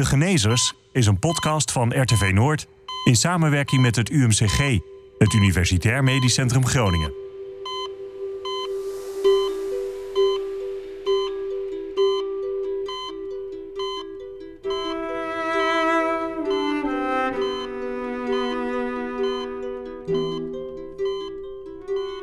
De 0.00 0.06
Genezers 0.06 0.74
is 0.92 1.06
een 1.06 1.18
podcast 1.18 1.72
van 1.72 2.00
RTV 2.02 2.30
Noord 2.34 2.66
in 3.04 3.16
samenwerking 3.16 3.82
met 3.82 3.96
het 3.96 4.10
UMCG, 4.10 4.78
het 5.18 5.32
Universitair 5.32 6.04
Medisch 6.04 6.34
Centrum 6.34 6.66
Groningen. 6.66 7.12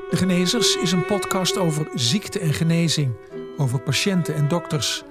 De 0.09 0.17
Genezers 0.17 0.75
is 0.75 0.91
een 0.91 1.05
podcast 1.05 1.57
over 1.57 1.87
ziekte 1.93 2.39
en 2.39 2.53
genezing, 2.53 3.13
over 3.57 3.79
patiënten 3.79 4.35
en 4.35 4.47
dokters, 4.47 5.03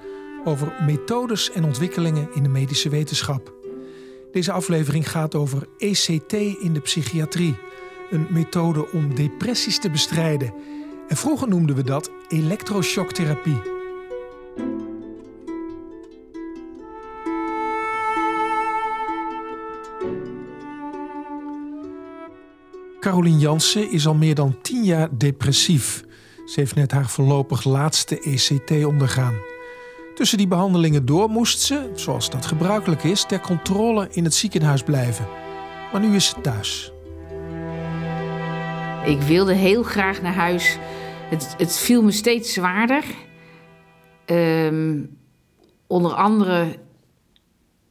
over 0.47 0.73
methodes 0.87 1.51
en 1.51 1.65
ontwikkelingen 1.65 2.29
in 2.35 2.43
de 2.43 2.49
medische 2.49 2.89
wetenschap. 2.89 3.55
Deze 4.33 4.53
aflevering 4.53 5.11
gaat 5.11 5.35
over 5.35 5.69
ECT 5.79 6.33
in 6.33 6.73
de 6.73 6.81
psychiatrie, 6.81 7.57
een 8.11 8.27
methode 8.31 8.93
om 8.93 9.15
depressies 9.15 9.79
te 9.79 9.91
bestrijden. 9.91 10.55
En 11.09 11.17
vroeger 11.17 11.49
noemden 11.49 11.77
we 11.77 11.85
dat 11.85 12.11
elektroshocktherapie. 12.29 13.61
Carolien 23.01 23.39
Jansen 23.39 23.91
is 23.91 24.07
al 24.07 24.15
meer 24.15 24.35
dan 24.35 24.59
tien 24.63 24.85
jaar 24.85 25.09
depressief. 25.19 26.05
Ze 26.47 26.61
heeft 26.61 26.75
net 26.75 26.91
haar 26.91 27.09
voorlopig 27.09 27.65
laatste 27.65 28.21
ECT 28.21 28.85
ondergaan. 28.85 29.35
Tussen 30.17 30.39
die 30.39 30.47
behandelingen 30.49 31.07
door 31.07 31.29
moest 31.29 31.61
ze, 31.61 31.91
zoals 31.95 32.31
dat 32.31 32.47
gebruikelijk 32.47 33.03
is, 33.03 33.25
ter 33.25 33.41
controle 33.41 34.09
in 34.11 34.25
het 34.25 34.35
ziekenhuis 34.35 34.83
blijven. 34.83 35.27
Maar 35.93 36.01
nu 36.01 36.15
is 36.15 36.29
ze 36.29 36.41
thuis. 36.41 36.93
Ik 39.05 39.21
wilde 39.21 39.53
heel 39.53 39.83
graag 39.83 40.23
naar 40.23 40.35
huis. 40.35 40.79
Het, 41.31 41.55
het 41.59 41.79
viel 41.79 42.03
me 42.03 42.11
steeds 42.11 42.53
zwaarder. 42.53 43.05
Ehm, 44.25 45.01
onder 45.87 46.13
andere, 46.13 46.77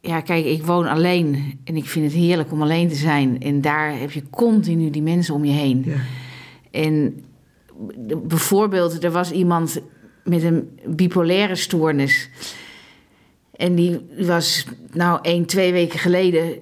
ja, 0.00 0.20
kijk, 0.20 0.44
ik 0.44 0.64
woon 0.64 0.86
alleen 0.86 1.60
en 1.64 1.76
ik 1.76 1.86
vind 1.86 2.04
het 2.04 2.14
heerlijk 2.14 2.52
om 2.52 2.62
alleen 2.62 2.88
te 2.88 2.94
zijn. 2.94 3.40
En 3.40 3.60
daar 3.60 3.98
heb 3.98 4.10
je 4.10 4.30
continu 4.30 4.90
die 4.90 5.02
mensen 5.02 5.34
om 5.34 5.44
je 5.44 5.52
heen. 5.52 5.82
Ja. 5.86 5.96
En 6.70 7.24
bijvoorbeeld, 8.22 9.04
er 9.04 9.10
was 9.10 9.30
iemand 9.30 9.80
met 10.26 10.42
een 10.42 10.78
bipolaire 10.86 11.54
stoornis. 11.54 12.28
En 13.56 13.74
die 13.74 14.00
was, 14.18 14.66
nou, 14.92 15.18
één, 15.22 15.46
twee 15.46 15.72
weken 15.72 15.98
geleden 15.98 16.58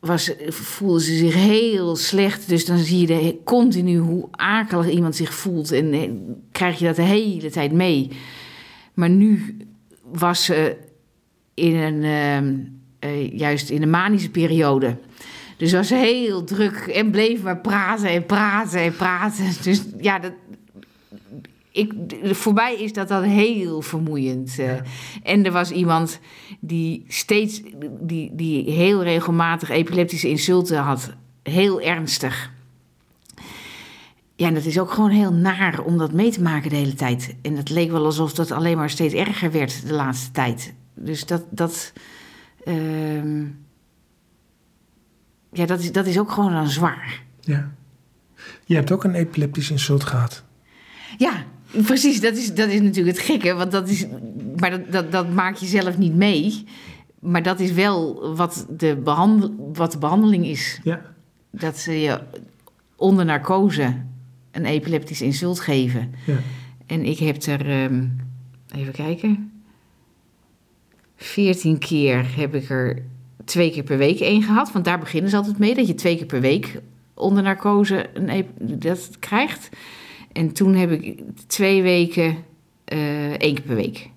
was, 0.00 0.32
voelde 0.48 1.00
ze 1.00 1.16
zich 1.16 1.34
heel 1.34 1.96
slecht. 1.96 2.48
Dus 2.48 2.66
dan 2.66 2.78
zie 2.78 3.00
je 3.00 3.06
de, 3.06 3.36
continu 3.44 3.96
hoe 3.96 4.28
akelig 4.30 4.88
iemand 4.88 5.16
zich 5.16 5.34
voelt. 5.34 5.72
En 5.72 5.92
eh, 5.92 6.10
krijg 6.52 6.78
je 6.78 6.84
dat 6.84 6.96
de 6.96 7.02
hele 7.02 7.50
tijd 7.50 7.72
mee. 7.72 8.10
Maar 8.94 9.10
nu 9.10 9.56
was 10.02 10.44
ze 10.44 10.76
in 11.54 11.74
een, 11.74 12.04
ehm, 12.04 12.54
eh, 12.98 13.38
juist 13.38 13.70
in 13.70 13.82
een 13.82 13.90
manische 13.90 14.30
periode. 14.30 14.96
Dus 15.56 15.72
was 15.72 15.90
heel 15.90 16.44
druk 16.44 16.76
en 16.76 17.10
bleef 17.10 17.42
maar 17.42 17.60
praten 17.60 18.08
en 18.08 18.26
praten 18.26 18.80
en 18.80 18.96
praten. 18.96 19.44
Dus 19.62 19.82
ja, 20.00 20.18
dat, 20.18 20.32
ik, 21.78 21.92
voor 22.22 22.52
mij 22.52 22.74
is 22.74 22.92
dat 22.92 23.08
dan 23.08 23.22
heel 23.22 23.82
vermoeiend. 23.82 24.58
eh. 24.58 24.72
En 25.22 25.44
er 25.44 25.52
was 25.52 25.70
iemand 25.70 26.20
die 26.60 27.04
steeds, 27.08 27.62
die, 28.00 28.34
die 28.34 28.70
heel 28.70 29.02
regelmatig 29.02 29.68
epileptische 29.68 30.28
insulten 30.28 30.78
had. 30.78 31.12
Heel 31.42 31.80
ernstig. 31.80 32.50
Ja, 34.36 34.46
en 34.46 34.54
dat 34.54 34.64
is 34.64 34.78
ook 34.78 34.90
gewoon 34.90 35.10
heel 35.10 35.32
naar 35.32 35.80
om 35.84 35.98
dat 35.98 36.12
mee 36.12 36.30
te 36.30 36.42
maken 36.42 36.70
de 36.70 36.76
hele 36.76 36.94
tijd. 36.94 37.36
En 37.42 37.56
het 37.56 37.70
leek 37.70 37.90
wel 37.90 38.04
alsof 38.04 38.32
dat 38.32 38.50
alleen 38.50 38.76
maar 38.76 38.90
steeds 38.90 39.14
erger 39.14 39.50
werd 39.52 39.86
de 39.86 39.94
laatste 39.94 40.30
tijd. 40.30 40.74
Dus 40.94 41.26
dat, 41.26 41.44
dat, 41.50 41.92
ehm, 42.64 43.40
ja, 45.52 45.66
dat, 45.66 45.80
is, 45.80 45.92
dat 45.92 46.06
is 46.06 46.18
ook 46.18 46.30
gewoon 46.30 46.52
dan 46.52 46.68
zwaar. 46.68 47.22
Ja. 47.40 47.72
Je 48.64 48.74
hebt 48.74 48.92
ook 48.92 49.04
een 49.04 49.14
epileptisch 49.14 49.70
insult 49.70 50.04
gehad. 50.04 50.44
Ja, 51.16 51.44
precies. 51.70 52.20
Dat 52.20 52.36
is, 52.36 52.54
dat 52.54 52.68
is 52.68 52.80
natuurlijk 52.80 53.16
het 53.16 53.26
gekke. 53.26 53.54
Want 53.54 53.72
dat 53.72 53.88
is, 53.88 54.06
maar 54.56 54.70
dat, 54.70 54.92
dat, 54.92 55.12
dat 55.12 55.30
maak 55.32 55.56
je 55.56 55.66
zelf 55.66 55.98
niet 55.98 56.14
mee. 56.14 56.64
Maar 57.20 57.42
dat 57.42 57.60
is 57.60 57.72
wel 57.72 58.34
wat 58.36 58.66
de, 58.70 58.96
behandel, 58.96 59.70
wat 59.72 59.92
de 59.92 59.98
behandeling 59.98 60.46
is. 60.46 60.80
Ja. 60.82 61.00
Dat 61.50 61.78
ze 61.78 62.00
je 62.00 62.20
onder 62.96 63.24
narcose 63.24 63.96
een 64.50 64.64
epileptisch 64.64 65.22
insult 65.22 65.60
geven. 65.60 66.14
ja. 66.26 66.36
En 66.86 67.04
ik 67.04 67.18
heb 67.18 67.42
er, 67.42 67.68
ehm, 67.70 68.06
even 68.74 68.92
kijken, 68.92 69.52
14 71.16 71.78
keer 71.78 72.36
heb 72.36 72.54
ik 72.54 72.68
er 72.68 73.02
twee 73.44 73.70
keer 73.70 73.82
per 73.82 73.98
week 73.98 74.20
één 74.20 74.42
gehad. 74.42 74.72
Want 74.72 74.84
daar 74.84 74.98
beginnen 74.98 75.30
ze 75.30 75.36
altijd 75.36 75.58
mee, 75.58 75.74
dat 75.74 75.86
je 75.86 75.94
twee 75.94 76.16
keer 76.16 76.26
per 76.26 76.40
week 76.40 76.80
onder 77.14 77.42
narcose 77.42 78.06
een 78.14 78.46
dat 78.58 79.16
krijgt. 79.18 79.68
En 80.38 80.52
toen 80.52 80.74
heb 80.74 80.90
ik 80.90 81.20
twee 81.46 81.82
weken 81.82 82.36
eh 82.84 83.30
één 83.30 83.54
keer 83.54 83.64
per 83.64 83.76
week. 83.76 84.10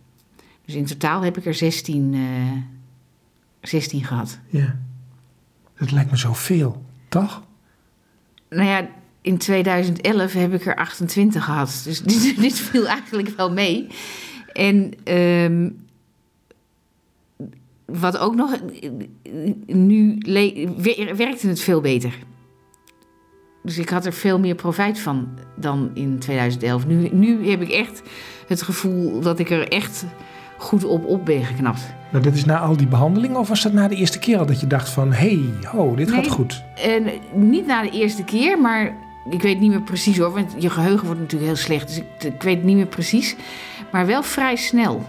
Dus 0.66 0.76
in 0.76 0.86
totaal 0.86 1.22
heb 1.22 1.38
ik 1.38 1.46
er 1.46 1.54
16, 1.54 2.14
eh 2.14 2.58
16 3.62 4.04
gehad. 4.04 4.40
ja. 4.50 4.80
Dat 5.78 5.92
lijkt 5.92 6.12
me 6.12 6.18
zoveel, 6.18 6.86
toch? 7.10 7.44
Nou 8.50 8.68
ja, 8.68 8.90
in 9.22 9.38
2011 9.38 10.34
heb 10.34 10.54
ik 10.54 10.66
er 10.66 10.76
28 10.76 11.44
gehad. 11.44 11.82
Dus 11.84 12.02
dit, 12.24 12.40
dit 12.40 12.60
viel 12.60 12.88
eigenlijk 12.88 13.30
wel 13.30 13.52
mee. 13.52 13.88
En 14.54 14.94
ehm, 15.04 15.70
wat 17.86 18.18
ook 18.18 18.36
nog... 18.36 18.60
Nu 19.66 20.18
werkte 21.16 21.48
het 21.48 21.60
veel 21.60 21.82
beter. 21.82 22.18
Dus 23.64 23.78
ik 23.78 23.90
had 23.90 24.06
er 24.06 24.14
veel 24.14 24.40
meer 24.40 24.56
profijt 24.56 25.00
van 25.00 25.28
dan 25.56 25.92
in 25.94 26.20
2011. 26.20 26.88
Nu, 26.88 27.10
nu 27.12 27.50
heb 27.50 27.62
ik 27.62 27.70
echt 27.70 28.02
het 28.48 28.62
gevoel 28.62 29.20
dat 29.20 29.40
ik 29.40 29.50
er 29.50 29.68
echt 29.68 30.06
goed 30.58 30.84
op 30.84 31.06
op 31.06 31.26
ben 31.26 31.46
geknapt. 31.46 31.94
Nou, 32.12 32.24
dit 32.24 32.36
is 32.36 32.46
na 32.46 32.60
al 32.60 32.78
die 32.78 32.88
behandelingen 32.88 33.40
of 33.40 33.48
was 33.48 33.62
dat 33.62 33.74
na 33.74 33.88
de 33.88 33.96
eerste 33.96 34.20
keer 34.20 34.38
al 34.38 34.46
dat 34.46 34.60
je 34.60 34.68
dacht 34.68 34.90
van... 34.90 35.14
hé, 35.14 35.28
hey, 35.28 35.70
ho, 35.70 35.96
dit 35.96 36.12
gaat 36.12 36.22
Nee. 36.22 36.30
goed? 36.30 36.64
En 36.76 37.10
niet 37.34 37.66
na 37.66 37.82
de 37.82 37.90
eerste 37.90 38.24
keer, 38.24 38.60
maar 38.60 38.96
ik 39.30 39.42
weet 39.42 39.60
niet 39.60 39.70
meer 39.70 39.82
precies 39.82 40.18
hoor. 40.18 40.34
Want 40.34 40.56
je 40.58 40.70
geheugen 40.70 41.06
wordt 41.06 41.20
natuurlijk 41.20 41.52
heel 41.52 41.62
slecht. 41.62 41.88
Dus 41.88 41.98
ik, 41.98 42.34
ik 42.34 42.42
weet 42.42 42.64
niet 42.64 42.76
meer 42.76 42.86
precies. 42.86 43.36
Maar 43.92 44.06
wel 44.06 44.24
vrij 44.24 44.56
snel. 44.56 45.04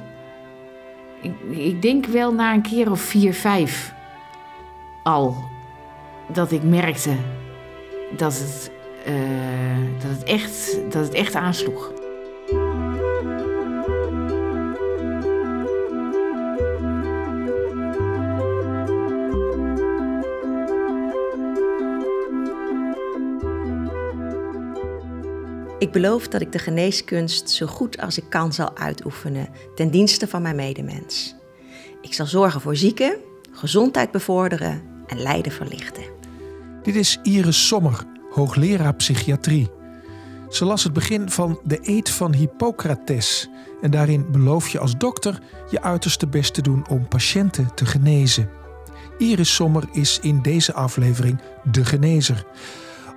Ik, 1.23 1.33
ik 1.51 1.83
denk 1.83 2.07
wel 2.07 2.35
na 2.35 2.55
een 2.55 2.63
keer 2.63 2.91
of 2.91 3.01
vier, 3.01 3.35
vijf 3.35 3.95
al. 5.03 5.37
Dat 6.33 6.53
ik 6.53 6.63
merkte 6.63 7.11
dat 8.17 8.39
het, 8.39 8.71
eh, 9.05 9.15
dat 10.01 10.11
het, 10.11 10.23
echt, 10.25 10.77
dat 10.91 11.05
het 11.05 11.15
echt 11.15 11.35
aansloeg. 11.35 11.93
Ik 25.79 25.93
beloof 25.93 26.29
dat 26.29 26.41
ik 26.41 26.53
de 26.53 26.59
geneeskunst 26.59 27.51
zo 27.51 27.67
goed 27.67 28.01
als 28.01 28.19
ik 28.19 28.25
kan 28.29 28.53
zal 28.53 28.77
uitoefenen 28.77 29.49
ten 29.75 29.91
dienste 29.91 30.29
van 30.29 30.43
mijn 30.43 30.57
medemens. 30.57 31.35
Ik 32.01 32.15
zal 32.15 32.27
zorgen 32.27 32.61
voor 32.61 32.77
zieken, 32.77 33.17
gezondheid 33.53 34.11
bevorderen 34.11 34.83
en 35.07 35.23
lijden 35.23 35.53
verlichten. 35.53 36.22
Dit 36.83 36.95
is 36.95 37.19
Iris 37.23 37.67
Sommer, 37.67 38.05
hoogleraar 38.31 38.95
psychiatrie. 38.95 39.71
Ze 40.49 40.65
las 40.65 40.85
het 40.85 40.93
begin 40.93 41.31
van 41.31 41.61
de 41.65 41.79
eed 41.83 42.11
van 42.11 42.35
Hippocrates. 42.35 43.49
En 43.81 43.91
daarin 43.91 44.33
beloof 44.33 44.69
je 44.69 44.79
als 44.79 44.97
dokter 44.97 45.39
je 45.71 45.83
uiterste 45.83 46.27
best 46.27 46.55
te 46.55 46.63
doen 46.63 46.89
om 46.89 47.09
patiënten 47.09 47.75
te 47.75 47.87
genezen. 47.87 48.51
Iris 49.19 49.55
Sommer 49.55 49.85
is 49.93 50.19
in 50.23 50.43
deze 50.43 50.73
aflevering 50.73 51.41
de 51.71 51.85
genezer. 51.85 52.47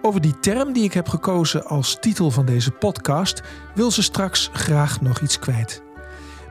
Over 0.01 0.21
die 0.21 0.39
term 0.39 0.73
die 0.73 0.83
ik 0.83 0.93
heb 0.93 1.07
gekozen 1.07 1.65
als 1.65 1.97
titel 1.99 2.31
van 2.31 2.45
deze 2.45 2.71
podcast 2.71 3.41
wil 3.75 3.91
ze 3.91 4.03
straks 4.03 4.49
graag 4.53 5.01
nog 5.01 5.21
iets 5.21 5.39
kwijt. 5.39 5.83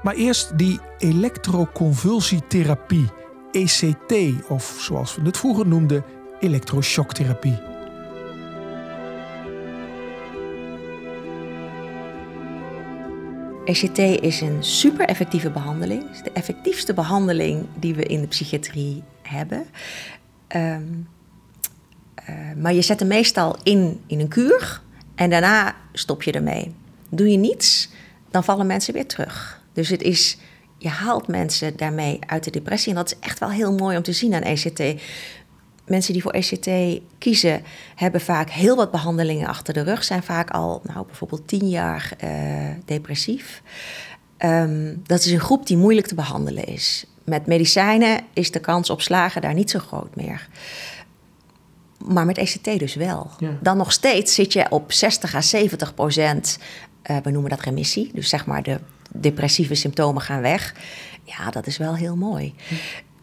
Maar 0.03 0.15
eerst 0.15 0.59
die 0.59 0.81
elektroconvulsietherapie, 0.99 3.09
ECT, 3.53 4.15
of 4.49 4.77
zoals 4.79 5.17
we 5.17 5.23
het 5.23 5.39
vroeger 5.39 5.67
noemden, 5.67 6.05
elektroshocktherapie. 6.45 7.59
ECT 13.65 13.99
is 13.99 14.41
een 14.41 14.65
super 14.65 15.07
effectieve 15.07 15.51
behandeling. 15.51 16.03
Het 16.03 16.17
is 16.17 16.23
de 16.23 16.33
effectiefste 16.33 16.95
behandeling 16.95 17.67
die 17.79 17.95
we 17.95 18.03
in 18.03 18.21
de 18.21 18.27
psychiatrie 18.27 19.03
hebben. 19.23 19.67
Ehm, 20.47 20.83
eh, 22.15 22.35
maar 22.57 22.73
je 22.73 22.83
zet 22.83 22.99
hem 22.99 23.09
meestal 23.09 23.57
in 23.63 24.01
in 24.07 24.21
een 24.21 24.29
kuur 24.29 24.83
en 25.15 25.31
daarna 25.31 25.75
stop 25.93 26.23
je 26.23 26.33
ermee. 26.33 26.75
Doe 27.09 27.31
je 27.31 27.37
niets, 27.37 27.89
dan 28.31 28.45
vallen 28.45 28.67
mensen 28.67 28.95
weer 28.95 29.07
terug. 29.07 29.63
Dus 29.73 29.89
het 29.89 30.03
is, 30.03 30.39
je 30.79 30.89
haalt 30.89 31.29
mensen 31.29 31.77
daarmee 31.77 32.19
uit 32.27 32.45
de 32.45 32.51
depressie. 32.51 32.91
En 32.91 32.97
dat 32.97 33.13
is 33.13 33.19
echt 33.21 33.39
wel 33.39 33.51
heel 33.51 33.73
mooi 33.73 33.97
om 33.97 34.03
te 34.03 34.13
zien 34.13 34.35
aan 34.35 34.43
ECT. 34.43 35.01
Mensen 35.87 36.13
die 36.13 36.23
voor 36.23 36.33
ECT 36.33 37.01
kiezen, 37.19 37.63
hebben 37.95 38.21
vaak 38.21 38.51
heel 38.51 38.77
wat 38.77 38.91
behandelingen 38.91 39.49
achter 39.49 39.75
de 39.75 39.83
rug. 39.83 40.05
Zijn 40.05 40.23
vaak 40.23 40.51
al, 40.51 40.81
nou, 40.85 41.07
bijvoorbeeld 41.07 41.49
tien 41.49 41.69
jaar 41.69 42.17
uh, 42.25 42.31
depressief. 42.85 43.63
Um, 44.39 45.03
dat 45.07 45.25
is 45.25 45.33
een 45.33 45.41
groep 45.41 45.67
die 45.67 45.77
moeilijk 45.77 46.07
te 46.07 46.15
behandelen 46.15 46.65
is. 46.65 47.07
Met 47.25 47.47
medicijnen 47.47 48.21
is 48.33 48.51
de 48.51 48.61
kans 48.61 48.91
op 48.91 49.03
slagen 49.03 49.43
daar 49.43 49.55
niet 49.55 49.71
zo 49.71 49.79
groot 49.79 50.17
meer. 50.17 50.49
Maar 51.99 52.27
met 52.27 52.39
ECT 52.39 52.79
dus 52.79 52.95
wel. 52.95 53.31
Ja. 53.39 53.59
Dan 53.61 53.77
nog 53.77 53.93
steeds 53.93 54.35
zit 54.35 54.53
je 54.53 54.67
op 54.71 54.93
60 54.93 55.35
à 55.35 55.41
70 55.41 55.95
procent, 55.95 56.59
uh, 57.11 57.17
we 57.23 57.31
noemen 57.31 57.51
dat 57.51 57.61
remissie. 57.61 58.11
Dus 58.15 58.29
zeg 58.29 58.47
maar 58.47 58.63
de 58.63 58.81
depressieve 59.09 59.75
symptomen 59.75 60.23
gaan 60.23 60.41
weg. 60.41 60.75
Ja, 61.25 61.51
dat 61.51 61.67
is 61.67 61.77
wel 61.77 61.97
heel 61.97 62.17
mooi. 62.17 62.55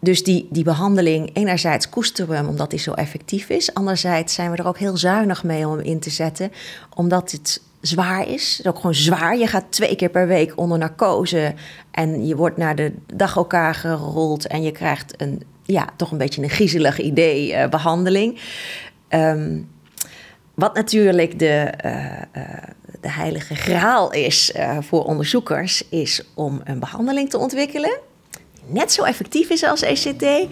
Dus 0.04 0.22
die, 0.22 0.48
die 0.50 0.64
behandeling, 0.64 1.30
enerzijds 1.32 1.88
koesteren 1.88 2.30
we 2.30 2.36
hem 2.36 2.48
omdat 2.48 2.70
die 2.70 2.78
zo 2.78 2.92
effectief 2.92 3.48
is. 3.48 3.74
Anderzijds 3.74 4.34
zijn 4.34 4.50
we 4.50 4.56
er 4.56 4.66
ook 4.66 4.78
heel 4.78 4.96
zuinig 4.96 5.44
mee 5.44 5.66
om 5.66 5.76
hem 5.76 5.86
in 5.86 6.00
te 6.00 6.10
zetten. 6.10 6.52
Omdat 6.94 7.30
het 7.30 7.62
zwaar 7.80 8.28
is. 8.28 8.50
Het 8.50 8.58
is 8.58 8.66
ook 8.66 8.76
gewoon 8.76 8.94
zwaar. 8.94 9.36
Je 9.36 9.46
gaat 9.46 9.64
twee 9.68 9.96
keer 9.96 10.08
per 10.08 10.26
week 10.26 10.52
onder 10.56 10.78
narcose. 10.78 11.54
En 11.90 12.26
je 12.26 12.36
wordt 12.36 12.56
naar 12.56 12.76
de 12.76 12.92
dag 13.14 13.36
elkaar 13.36 13.74
gerold. 13.74 14.46
En 14.46 14.62
je 14.62 14.70
krijgt 14.70 15.14
een, 15.20 15.42
ja, 15.62 15.88
toch 15.96 16.10
een 16.10 16.18
beetje 16.18 16.42
een 16.42 16.50
griezelig 16.50 17.00
idee 17.00 17.52
uh, 17.52 17.68
behandeling. 17.68 18.40
Um, 19.08 19.68
wat 20.54 20.74
natuurlijk 20.74 21.38
de, 21.38 21.72
uh, 21.84 21.92
uh, 22.42 22.52
de 23.00 23.10
heilige 23.10 23.54
graal 23.54 24.12
is 24.12 24.52
voor 24.80 25.04
onderzoekers, 25.04 25.88
is 25.88 26.22
om 26.34 26.60
een 26.64 26.78
behandeling 26.78 27.30
te 27.30 27.38
ontwikkelen. 27.38 28.10
Net 28.72 28.92
zo 28.92 29.02
effectief 29.02 29.50
is 29.50 29.64
als 29.64 29.82
ECT, 29.82 30.48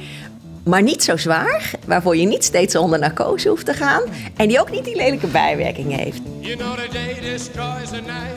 maar 0.65 0.83
niet 0.83 1.03
zo 1.03 1.17
zwaar, 1.17 1.71
waarvoor 1.87 2.17
je 2.17 2.27
niet 2.27 2.45
steeds 2.45 2.77
onder 2.77 2.99
narcose 2.99 3.49
hoeft 3.49 3.67
te 3.67 3.75
gaan 3.75 4.03
en 4.37 4.49
die 4.49 4.61
ook 4.61 4.71
niet 4.71 4.85
die 4.85 4.97
lelijke 4.97 5.27
bijwerking 5.27 5.97
heeft. 5.97 6.21
You 6.41 6.57
know 6.57 6.75
the 6.75 6.89
day 6.93 7.21
destroys 7.21 7.89
the 7.89 8.01
night, 8.01 8.37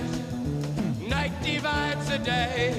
night 0.99 1.31
divides 1.41 2.05
the 2.09 2.21
day. 2.23 2.73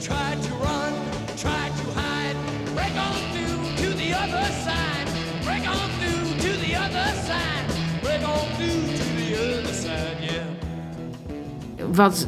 Try 0.00 0.34
to 0.48 0.54
run, 0.60 0.92
try 1.34 1.70
to 1.80 2.00
hide, 2.00 2.36
break 2.74 2.94
on 2.94 3.16
through 3.32 3.76
to 3.76 3.96
the 3.96 4.14
other 4.22 4.46
side, 4.64 5.08
break 5.44 5.64
on 5.68 5.88
through 5.98 6.36
to 6.38 6.66
the 6.66 6.76
other 6.76 7.14
side, 7.26 7.66
break 8.02 8.22
on 8.28 8.46
through 8.56 8.96
to 8.96 9.04
the 9.16 9.36
other 9.38 9.74
side, 9.74 10.18
yeah. 10.20 11.94
Wat 11.94 12.26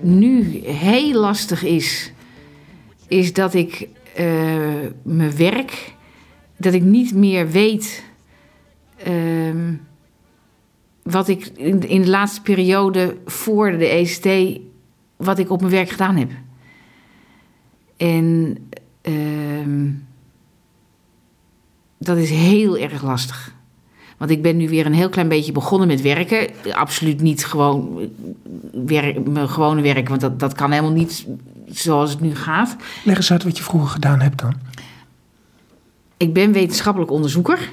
nu 0.00 0.62
heel 0.66 1.20
lastig 1.20 1.62
is, 1.62 2.10
is 3.08 3.32
dat 3.32 3.54
ik 3.54 3.88
uh, 4.18 4.26
mijn 5.02 5.36
werk, 5.36 5.94
dat 6.56 6.74
ik 6.74 6.82
niet 6.82 7.14
meer 7.14 7.50
weet 7.50 8.04
uh, 9.08 9.74
wat 11.02 11.28
ik 11.28 11.46
in, 11.46 11.88
in, 11.88 12.02
de 12.02 12.08
laatste 12.08 12.42
periode 12.42 13.16
voor 13.26 13.70
de 13.78 13.86
ECT, 13.86 14.58
wat 15.16 15.38
ik 15.38 15.50
op 15.50 15.60
mijn 15.60 15.72
werk 15.72 15.90
gedaan 15.90 16.16
heb. 16.16 16.30
En 17.96 18.56
uh, 19.02 19.92
dat 21.98 22.16
is 22.16 22.30
heel 22.30 22.78
erg 22.78 23.02
lastig. 23.02 23.54
Want 24.16 24.30
ik 24.30 24.42
ben 24.42 24.56
nu 24.56 24.68
weer 24.68 24.86
een 24.86 24.94
heel 24.94 25.08
klein 25.08 25.28
beetje 25.28 25.52
begonnen 25.52 25.88
met 25.88 26.00
werken. 26.00 26.48
Absoluut 26.72 27.20
niet 27.20 27.44
gewoon 27.44 28.10
werk, 28.72 29.28
mijn 29.28 29.48
gewone 29.48 29.82
werk, 29.82 30.08
want 30.08 30.20
dat, 30.20 30.40
dat 30.40 30.52
kan 30.52 30.70
helemaal 30.70 30.92
niet 30.92 31.26
zoals 31.68 32.10
het 32.10 32.20
nu 32.20 32.34
gaat. 32.34 32.76
Leg 33.04 33.16
eens 33.16 33.32
uit 33.32 33.44
wat 33.44 33.56
je 33.56 33.62
vroeger 33.62 33.90
gedaan 33.90 34.20
hebt 34.20 34.38
dan. 34.40 34.54
Ik 36.16 36.32
ben 36.32 36.52
wetenschappelijk 36.52 37.10
onderzoeker. 37.10 37.70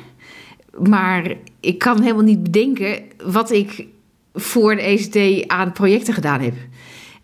Maar 0.80 1.34
ik 1.60 1.78
kan 1.78 2.02
helemaal 2.02 2.24
niet 2.24 2.44
bedenken 2.44 3.04
wat 3.24 3.52
ik 3.52 3.88
voor 4.34 4.76
de 4.76 4.82
ECT 4.82 5.48
aan 5.48 5.72
projecten 5.72 6.14
gedaan 6.14 6.42
heb. 6.42 6.56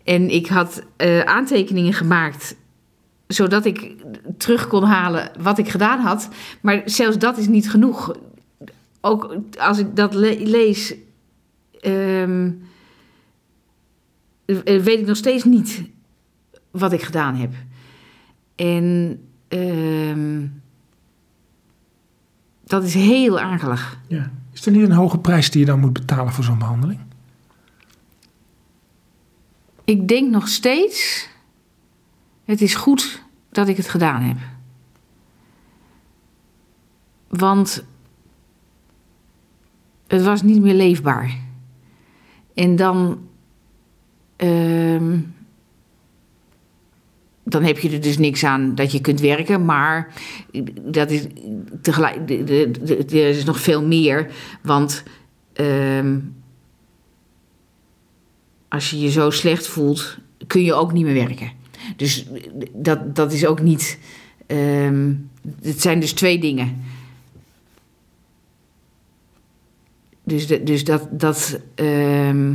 En 0.04 0.30
ik 0.30 0.46
had 0.46 0.82
uh, 0.96 1.20
aantekeningen 1.20 1.92
gemaakt 1.92 2.56
zodat 3.26 3.64
ik 3.64 3.94
terug 4.36 4.66
kon 4.66 4.82
halen 4.82 5.30
wat 5.40 5.58
ik 5.58 5.68
gedaan 5.68 6.00
had. 6.00 6.28
Maar 6.60 6.82
zelfs 6.84 7.18
dat 7.18 7.38
is 7.38 7.48
niet 7.48 7.70
genoeg. 7.70 8.16
Ook 9.00 9.36
als 9.58 9.78
ik 9.78 9.96
dat 9.96 10.14
le 10.14 10.38
lees, 10.40 10.94
um, 11.82 12.62
weet 14.64 14.98
ik 14.98 15.06
nog 15.06 15.16
steeds 15.16 15.44
niet 15.44 15.82
wat 16.70 16.92
ik 16.92 17.02
gedaan 17.02 17.34
heb. 17.34 17.54
En 18.54 19.18
um, 19.48 20.62
dat 22.64 22.84
is 22.84 22.94
heel 22.94 23.40
akelig. 23.40 24.00
Ja. 24.06 24.30
Is 24.52 24.66
er 24.66 24.72
niet 24.72 24.82
een 24.82 24.92
hoge 24.92 25.18
prijs 25.18 25.50
die 25.50 25.60
je 25.60 25.66
dan 25.66 25.80
moet 25.80 25.92
betalen 25.92 26.32
voor 26.32 26.44
zo'n 26.44 26.58
behandeling? 26.58 27.00
Ik 29.84 30.08
denk 30.08 30.30
nog 30.30 30.48
steeds, 30.48 31.28
het 32.44 32.60
is 32.60 32.74
goed 32.74 33.22
dat 33.50 33.68
ik 33.68 33.76
het 33.76 33.88
gedaan 33.88 34.22
heb. 34.22 34.38
Want 37.28 37.84
het 40.06 40.22
was 40.22 40.42
niet 40.42 40.60
meer 40.62 40.74
leefbaar. 40.74 41.38
En 42.54 42.76
dan. 42.76 43.28
Uh, 44.36 45.18
dan 47.50 47.62
heb 47.62 47.78
je 47.78 47.90
er 47.90 48.00
dus 48.00 48.18
niks 48.18 48.44
aan 48.44 48.74
dat 48.74 48.92
je 48.92 49.00
kunt 49.00 49.20
werken. 49.20 49.64
Maar 49.64 50.14
dat 50.82 51.10
is 51.10 51.26
tegelijk, 51.82 52.30
er 53.10 53.28
is 53.28 53.44
nog 53.44 53.60
veel 53.60 53.86
meer. 53.86 54.30
Want 54.62 55.02
uh, 55.54 56.16
als 58.68 58.90
je 58.90 59.00
je 59.00 59.10
zo 59.10 59.30
slecht 59.30 59.66
voelt, 59.66 60.18
kun 60.46 60.62
je 60.62 60.74
ook 60.74 60.92
niet 60.92 61.04
meer 61.04 61.26
werken. 61.26 61.52
Dus 61.96 62.26
dat, 62.72 63.16
dat 63.16 63.32
is 63.32 63.46
ook 63.46 63.60
niet. 63.60 63.98
Uh, 64.46 65.14
het 65.62 65.80
zijn 65.80 66.00
dus 66.00 66.12
twee 66.12 66.38
dingen. 66.38 66.84
Dus, 70.24 70.46
dus 70.46 70.84
dat. 70.84 71.08
dat 71.10 71.60
uh, 71.76 72.50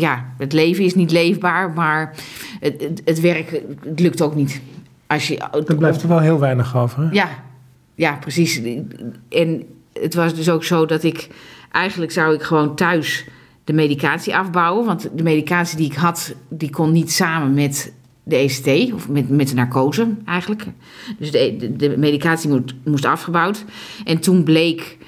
ja, 0.00 0.32
het 0.38 0.52
leven 0.52 0.84
is 0.84 0.94
niet 0.94 1.10
leefbaar, 1.10 1.70
maar 1.70 2.14
het, 2.60 2.80
het, 2.80 3.02
het 3.04 3.20
werk 3.20 3.62
het 3.84 4.00
lukt 4.00 4.22
ook 4.22 4.34
niet. 4.34 4.60
Als 5.06 5.28
je, 5.28 5.38
er 5.66 5.76
blijft 5.76 6.02
er 6.02 6.08
wel 6.08 6.20
heel 6.20 6.38
weinig 6.38 6.76
over. 6.76 7.02
Hè? 7.02 7.08
Ja, 7.10 7.28
ja, 7.94 8.16
precies. 8.20 8.60
En 9.28 9.64
het 9.92 10.14
was 10.14 10.34
dus 10.34 10.50
ook 10.50 10.64
zo 10.64 10.86
dat 10.86 11.02
ik 11.02 11.28
eigenlijk 11.72 12.12
zou 12.12 12.34
ik 12.34 12.42
gewoon 12.42 12.76
thuis 12.76 13.26
de 13.64 13.72
medicatie 13.72 14.36
afbouwen. 14.36 14.86
Want 14.86 15.10
de 15.14 15.22
medicatie 15.22 15.76
die 15.76 15.86
ik 15.86 15.96
had, 15.96 16.34
die 16.48 16.70
kon 16.70 16.92
niet 16.92 17.12
samen 17.12 17.54
met 17.54 17.92
de 18.22 18.36
ECT, 18.36 18.92
of 18.92 19.08
met, 19.08 19.28
met 19.28 19.48
de 19.48 19.54
narcose 19.54 20.08
eigenlijk. 20.24 20.66
Dus 21.18 21.30
de, 21.30 21.56
de, 21.58 21.76
de 21.76 21.98
medicatie 21.98 22.50
moet, 22.50 22.74
moest 22.84 23.04
afgebouwd. 23.04 23.64
En 24.04 24.18
toen 24.18 24.42
bleek 24.42 24.98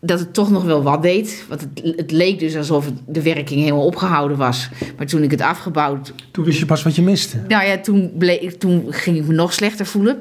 dat 0.00 0.18
het 0.18 0.34
toch 0.34 0.50
nog 0.50 0.64
wel 0.64 0.82
wat 0.82 1.02
deed. 1.02 1.44
Want 1.48 1.60
het, 1.60 1.96
het 1.96 2.10
leek 2.10 2.38
dus 2.38 2.56
alsof 2.56 2.90
de 3.06 3.22
werking 3.22 3.60
helemaal 3.60 3.84
opgehouden 3.84 4.36
was. 4.36 4.68
Maar 4.96 5.06
toen 5.06 5.22
ik 5.22 5.30
het 5.30 5.40
afgebouwd... 5.40 6.14
Toen 6.30 6.44
wist 6.44 6.58
je 6.58 6.66
pas 6.66 6.82
wat 6.82 6.94
je 6.94 7.02
miste. 7.02 7.44
Nou 7.48 7.64
ja, 7.64 7.78
toen, 7.78 8.12
bleek, 8.18 8.52
toen 8.52 8.84
ging 8.88 9.16
ik 9.16 9.26
me 9.26 9.34
nog 9.34 9.52
slechter 9.52 9.86
voelen. 9.86 10.18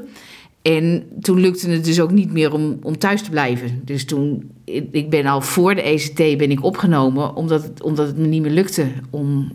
En 0.62 1.03
toen 1.21 1.39
lukte 1.39 1.69
het 1.69 1.86
dus 1.86 2.00
ook 2.00 2.12
niet 2.12 2.31
meer 2.31 2.53
om, 2.53 2.79
om 2.81 2.98
thuis 2.98 3.21
te 3.21 3.29
blijven. 3.29 3.81
Dus 3.83 4.05
toen, 4.05 4.51
ik 4.91 5.09
ben 5.09 5.25
al 5.25 5.41
voor 5.41 5.75
de 5.75 5.81
ECT 5.81 6.38
ben 6.38 6.51
ik 6.51 6.63
opgenomen... 6.63 7.36
omdat 7.36 7.63
het, 7.63 7.81
omdat 7.81 8.07
het 8.07 8.17
me 8.17 8.27
niet 8.27 8.41
meer 8.41 8.51
lukte 8.51 8.88
om, 9.09 9.51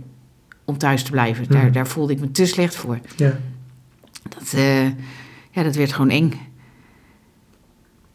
om 0.65 0.79
thuis 0.79 1.03
te 1.03 1.11
blijven. 1.11 1.49
Daar, 1.49 1.63
hmm. 1.63 1.73
daar 1.73 1.87
voelde 1.87 2.13
ik 2.13 2.21
me 2.21 2.31
te 2.31 2.47
slecht 2.47 2.75
voor. 2.77 2.99
Ja. 3.17 3.39
Dat, 4.29 4.53
uh, 4.55 4.85
ja, 5.51 5.63
dat 5.63 5.75
werd 5.75 5.93
gewoon 5.93 6.11
eng. 6.11 6.33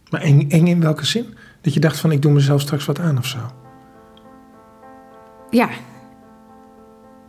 Maar 0.10 0.22
eng, 0.22 0.50
eng 0.50 0.68
in 0.68 0.82
welke 0.82 1.06
zin? 1.06 1.26
Dat 1.62 1.74
je 1.74 1.80
dacht 1.80 2.00
van 2.00 2.12
ik 2.12 2.22
doe 2.22 2.32
mezelf 2.32 2.62
straks 2.62 2.86
wat 2.86 3.00
aan 3.00 3.18
of 3.18 3.26
zo? 3.26 3.38
Ja. 5.50 5.70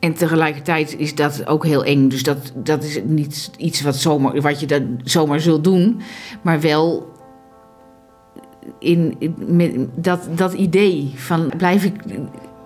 En 0.01 0.15
tegelijkertijd 0.15 0.99
is 0.99 1.15
dat 1.15 1.47
ook 1.47 1.65
heel 1.65 1.85
eng. 1.85 2.09
Dus 2.09 2.23
dat, 2.23 2.53
dat 2.55 2.85
is 2.85 3.01
niet 3.05 3.51
iets 3.57 3.83
wat, 3.83 3.97
zomaar, 3.97 4.41
wat 4.41 4.61
je 4.61 4.67
dat 4.67 4.83
zomaar 5.05 5.41
zult 5.41 5.65
doen. 5.65 6.01
Maar 6.43 6.61
wel 6.61 7.13
in, 8.79 9.17
dat, 9.95 10.29
dat 10.35 10.53
idee 10.53 11.13
van 11.17 11.53
blijf 11.57 11.85
ik 11.85 11.95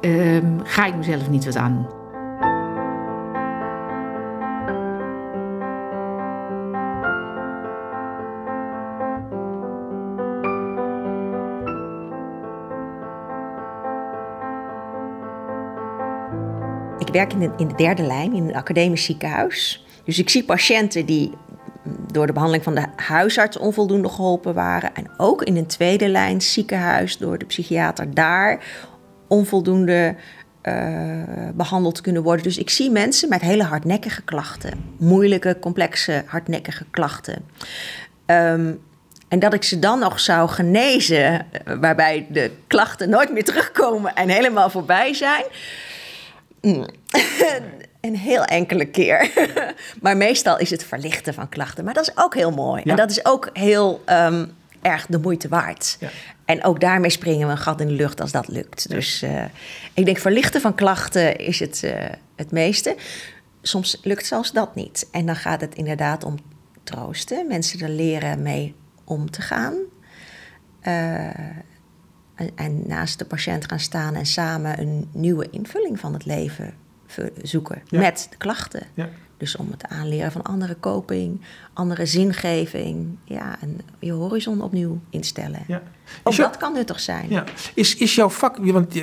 ehm, 0.01 0.59
ga 0.63 0.87
ik 0.87 0.97
mezelf 0.97 1.31
niet 1.31 1.45
wat 1.45 1.57
aan 1.57 1.75
doen. 1.75 2.04
Werk 17.15 17.33
in 17.33 17.39
de, 17.39 17.51
in 17.57 17.69
de 17.69 17.75
derde 17.75 18.03
lijn 18.03 18.35
in 18.35 18.49
een 18.49 18.55
academisch 18.55 19.05
ziekenhuis. 19.05 19.85
Dus 20.05 20.19
ik 20.19 20.31
zie 20.31 20.45
patiënten 20.45 21.07
die 21.07 21.33
door 22.13 22.27
de 22.27 22.33
behandeling 22.33 22.65
van 22.65 22.75
de 22.75 22.87
huisarts 22.97 23.59
onvoldoende 23.59 24.09
geholpen 24.09 24.55
waren. 24.55 24.95
En 24.95 25.11
ook 25.17 25.43
in 25.43 25.57
een 25.57 25.67
tweede 25.67 26.09
lijn 26.09 26.41
ziekenhuis 26.41 27.17
door 27.19 27.39
de 27.39 27.45
psychiater 27.45 28.15
daar 28.15 28.65
onvoldoende 29.29 30.15
uh, 30.63 31.23
behandeld 31.55 32.01
kunnen 32.01 32.23
worden. 32.23 32.45
Dus 32.45 32.59
ik 32.59 32.71
zie 32.71 32.91
mensen 32.91 33.29
met 33.29 33.41
hele 33.41 33.63
hardnekkige 33.63 34.23
klachten. 34.23 34.95
Moeilijke, 34.99 35.57
complexe, 35.61 36.23
hardnekkige 36.27 36.85
klachten. 36.91 37.45
Um, 38.27 38.81
en 39.29 39.39
dat 39.39 39.55
ik 39.55 39.63
ze 39.63 39.79
dan 39.79 39.99
nog 39.99 40.21
zou 40.21 40.49
genezen, 40.49 41.47
waarbij 41.81 42.27
de 42.31 42.51
klachten 42.67 43.09
nooit 43.09 43.33
meer 43.33 43.45
terugkomen 43.45 44.15
en 44.15 44.29
helemaal 44.29 44.71
voorbij 44.71 45.15
zijn. 45.15 45.45
Mm. 46.65 46.87
een 48.01 48.17
heel 48.17 48.45
enkele 48.45 48.85
keer. 48.85 49.31
maar 50.03 50.17
meestal 50.17 50.59
is 50.59 50.71
het 50.71 50.85
verlichten 50.85 51.35
van 51.35 51.49
klachten. 51.49 51.85
Maar 51.85 51.95
dat 51.95 52.09
is 52.09 52.17
ook 52.17 52.35
heel 52.35 52.51
mooi. 52.51 52.83
En 52.83 52.97
dat 52.97 53.11
is 53.11 53.25
ook 53.25 53.51
heel 53.53 54.03
um, 54.07 54.53
erg 54.83 55.07
de 55.07 55.19
moeite 55.19 55.49
waard. 55.49 55.97
Ja. 56.01 56.09
En 56.45 56.65
ook 56.65 56.81
daarmee 56.81 57.11
springen 57.11 57.47
we 57.47 57.53
een 57.53 57.59
gat 57.59 57.81
in 57.81 57.89
de 57.89 57.93
lucht 57.93 58.21
als 58.21 58.33
dat 58.33 58.49
lukt. 58.49 58.89
Dus 58.89 59.23
uh, 59.23 59.45
ik 59.95 60.05
denk 60.05 60.19
verlichten 60.19 60.61
van 60.61 60.75
klachten 60.75 61.37
is 61.37 61.61
het, 61.61 61.83
uh, 61.85 61.93
het 62.37 62.51
meeste. 62.51 62.97
Soms 63.63 64.01
lukt 64.03 64.27
zelfs 64.27 64.53
dat 64.53 64.75
niet. 64.75 65.09
En 65.11 65.27
dan 65.27 65.37
gaat 65.37 65.61
het 65.61 65.75
inderdaad 65.75 66.25
om 66.25 66.35
troosten. 66.83 67.47
Mensen 67.47 67.81
er 67.81 67.89
leren 67.89 68.43
mee 68.43 68.75
om 69.05 69.31
te 69.31 69.43
gaan. 69.43 69.75
Uh, 70.83 71.29
en, 72.35 72.51
en 72.55 72.83
naast 72.87 73.19
de 73.19 73.25
patiënt 73.25 73.69
gaan 73.69 73.81
staan 73.81 74.15
en 74.15 74.27
samen 74.27 74.81
een 74.81 75.09
nieuwe 75.13 75.51
invulling 75.51 76.01
van 76.01 76.13
het 76.13 76.25
leven 76.25 76.75
zoeken 77.43 77.83
met 77.91 78.27
de 78.31 78.37
klachten. 78.37 78.87
Ja. 78.95 79.09
Dus 79.37 79.57
om 79.57 79.71
het 79.71 79.87
aanleren 79.87 80.33
van 80.33 80.43
andere 80.43 80.77
coping, 80.81 81.41
andere 81.73 82.07
zingeving. 82.07 83.07
Ja, 83.25 83.57
en 83.61 83.81
je 83.99 84.13
horizon 84.13 84.63
opnieuw 84.63 85.01
instellen. 85.11 85.65
Ja. 85.67 85.83
Ook 86.23 86.37
dat 86.37 86.57
kan 86.57 86.73
nuttig 86.73 87.01
zijn. 87.01 87.27
Ja. 87.29 87.45
Is, 87.75 87.97
is 87.97 88.15
jouw 88.15 88.29
vak, 88.29 88.57
want 88.57 88.95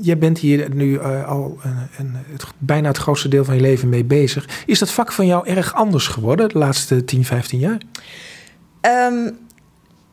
jij 0.00 0.18
bent 0.18 0.38
hier 0.38 0.74
nu 0.74 0.92
uh, 0.92 1.28
al 1.28 1.58
een, 1.62 1.88
een, 1.98 2.14
het, 2.14 2.44
bijna 2.58 2.88
het 2.88 2.96
grootste 2.96 3.28
deel 3.28 3.44
van 3.44 3.54
je 3.54 3.60
leven 3.60 3.88
mee 3.88 4.04
bezig. 4.04 4.64
Is 4.66 4.78
dat 4.78 4.90
vak 4.90 5.12
van 5.12 5.26
jou 5.26 5.46
erg 5.46 5.74
anders 5.74 6.06
geworden 6.06 6.48
de 6.48 6.58
laatste 6.58 7.04
10, 7.04 7.24
15 7.24 7.58
jaar? 7.58 7.80
Um, 9.10 9.38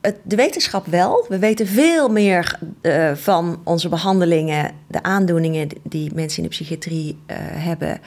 de 0.02 0.36
wetenschap 0.36 0.86
wel. 0.86 1.26
We 1.30 1.40
weten 1.40 1.68
veel 1.68 2.10
meer 2.10 2.60
uh, 2.82 3.12
van 3.16 3.62
onze 3.64 3.90
behandelingen, 3.90 4.72
de 4.88 5.04
aandoeningen 5.04 5.68
die 5.84 6.14
mensen 6.14 6.38
in 6.38 6.44
de 6.44 6.56
psychiatrie 6.56 7.18
uh, 7.28 7.38
hebben. 7.40 8.02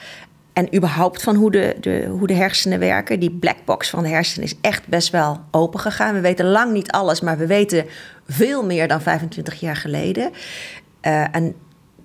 En 0.53 0.75
überhaupt 0.75 1.23
van 1.23 1.35
hoe 1.35 1.51
de, 1.51 1.75
de, 1.79 2.05
hoe 2.09 2.27
de 2.27 2.33
hersenen 2.33 2.79
werken. 2.79 3.19
Die 3.19 3.31
blackbox 3.31 3.89
van 3.89 4.03
de 4.03 4.09
hersenen 4.09 4.47
is 4.47 4.55
echt 4.61 4.87
best 4.87 5.09
wel 5.09 5.39
open 5.51 5.79
gegaan. 5.79 6.13
We 6.13 6.21
weten 6.21 6.45
lang 6.45 6.73
niet 6.73 6.91
alles, 6.91 7.21
maar 7.21 7.37
we 7.37 7.47
weten 7.47 7.85
veel 8.27 8.65
meer 8.65 8.87
dan 8.87 9.01
25 9.01 9.59
jaar 9.59 9.75
geleden. 9.75 10.31
Uh, 11.01 11.35
en 11.35 11.55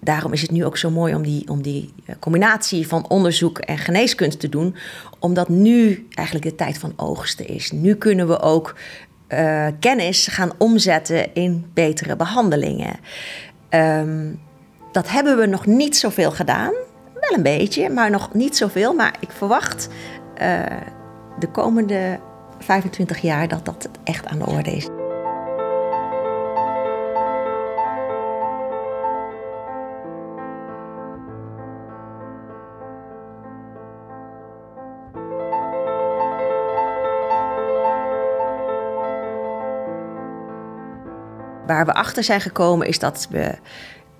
daarom 0.00 0.33
is 0.33 0.42
het 0.42 0.50
nu 0.50 0.64
ook 0.64 0.76
zo 0.76 0.90
mooi 0.90 1.14
om 1.14 1.23
die, 1.23 1.49
om 1.49 1.62
die 1.62 1.95
combinatie 2.18 2.88
van 2.88 3.09
onderzoek 3.09 3.59
en 3.59 3.78
geneeskunst 3.78 4.40
te 4.40 4.49
doen. 4.49 4.76
Omdat 5.18 5.49
nu 5.49 6.07
eigenlijk 6.14 6.49
de 6.49 6.54
tijd 6.54 6.78
van 6.78 6.92
oogsten 6.97 7.47
is. 7.47 7.73
Nu 7.73 7.95
kunnen 7.95 8.28
we 8.28 8.40
ook 8.40 8.75
uh, 9.28 9.66
kennis 9.80 10.26
gaan 10.26 10.50
omzetten 10.58 11.35
in 11.35 11.70
betere 11.75 12.16
behandelingen. 12.16 12.97
Um, 13.70 14.40
dat 14.92 15.11
hebben 15.11 15.38
we 15.38 15.47
nog 15.47 15.66
niet 15.66 15.97
zoveel 15.97 16.30
gedaan. 16.30 16.73
Wel 17.14 17.37
een 17.37 17.42
beetje, 17.42 17.90
maar 17.90 18.11
nog 18.11 18.35
niet 18.35 18.56
zoveel. 18.56 18.94
Maar 18.94 19.14
ik 19.20 19.30
verwacht 19.30 19.88
uh, 20.42 20.62
de 21.38 21.50
komende 21.50 22.18
25 22.58 23.18
jaar 23.18 23.49
dat 23.49 23.64
dat 23.64 23.88
echt 24.04 24.26
aan 24.26 24.38
de 24.38 24.47
orde 24.47 24.70
is. 24.70 24.88
Waar 41.69 41.87
we 41.87 41.95
achter 41.95 42.25
zijn 42.25 42.41
gekomen 42.41 42.87
is 42.87 42.99
dat 42.99 43.27
we, 43.31 43.55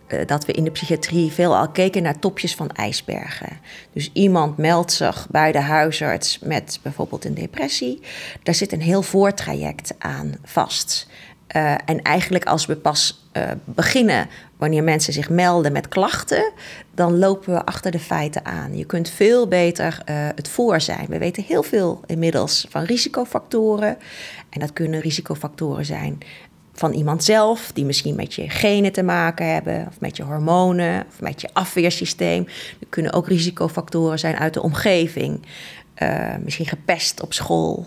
uh, 0.09 0.27
dat 0.27 0.45
we 0.45 0.53
in 0.53 0.65
de 0.65 0.71
psychiatrie 0.71 1.33
veelal 1.33 1.69
keken 1.69 2.03
naar 2.03 2.19
topjes 2.19 2.55
van 2.55 2.71
ijsbergen. 2.71 3.59
Dus 3.93 4.11
iemand 4.13 4.57
meldt 4.57 4.93
zich 4.93 5.27
bij 5.31 5.53
de 5.53 5.61
huisarts 5.61 6.39
met 6.39 6.79
bijvoorbeeld 6.83 7.25
een 7.25 7.35
depressie. 7.35 8.01
Daar 8.43 8.55
zit 8.55 8.73
een 8.73 8.81
heel 8.83 9.03
voortraject 9.03 9.95
aan 9.99 10.35
vast. 10.45 11.07
Uh, 11.57 11.73
en 11.85 12.03
eigenlijk 12.03 12.45
als 12.45 12.67
we 12.67 12.77
pas 12.77 13.29
uh, 13.33 13.43
beginnen, 13.65 14.29
wanneer 14.57 14.85
mensen 14.85 15.13
zich 15.13 15.31
melden 15.31 15.73
met 15.73 15.89
klachten, 15.89 16.53
dan 16.95 17.19
lopen 17.19 17.55
we 17.55 17.65
achter 17.65 17.91
de 17.91 17.99
feiten 17.99 18.45
aan. 18.45 18.77
Je 18.77 18.85
kunt 18.85 19.11
veel 19.11 19.49
beter 19.49 20.03
het 20.11 20.49
voor 20.49 20.81
zijn. 20.81 21.07
We 21.09 21.19
weten 21.19 21.45
heel 21.47 21.63
veel 21.63 22.01
inmiddels 22.07 22.67
van 22.69 22.83
risicofactoren. 22.83 23.99
En 24.51 24.61
dat 24.61 24.73
kunnen 24.73 25.01
risicofactoren 25.01 25.85
zijn 25.85 26.19
van 26.79 26.93
iemand 26.93 27.25
zelf, 27.25 27.71
die 27.75 27.85
misschien 27.85 28.15
met 28.15 28.35
je 28.35 28.51
genen 28.51 28.93
te 28.93 29.03
maken 29.03 29.53
hebben, 29.53 29.87
of 29.89 30.01
met 30.01 30.17
je 30.17 30.23
hormonen, 30.23 31.05
of 31.09 31.21
met 31.21 31.41
je 31.41 31.49
afweersysteem. 31.53 32.47
Er 32.81 32.87
kunnen 32.89 33.13
ook 33.13 33.29
risicofactoren 33.29 34.19
zijn 34.19 34.37
uit 34.37 34.55
de 34.55 34.63
omgeving. 34.63 35.47
Uh, 36.03 36.35
misschien 36.45 36.67
gepest 36.67 37.23
op 37.23 37.33
school, 37.33 37.87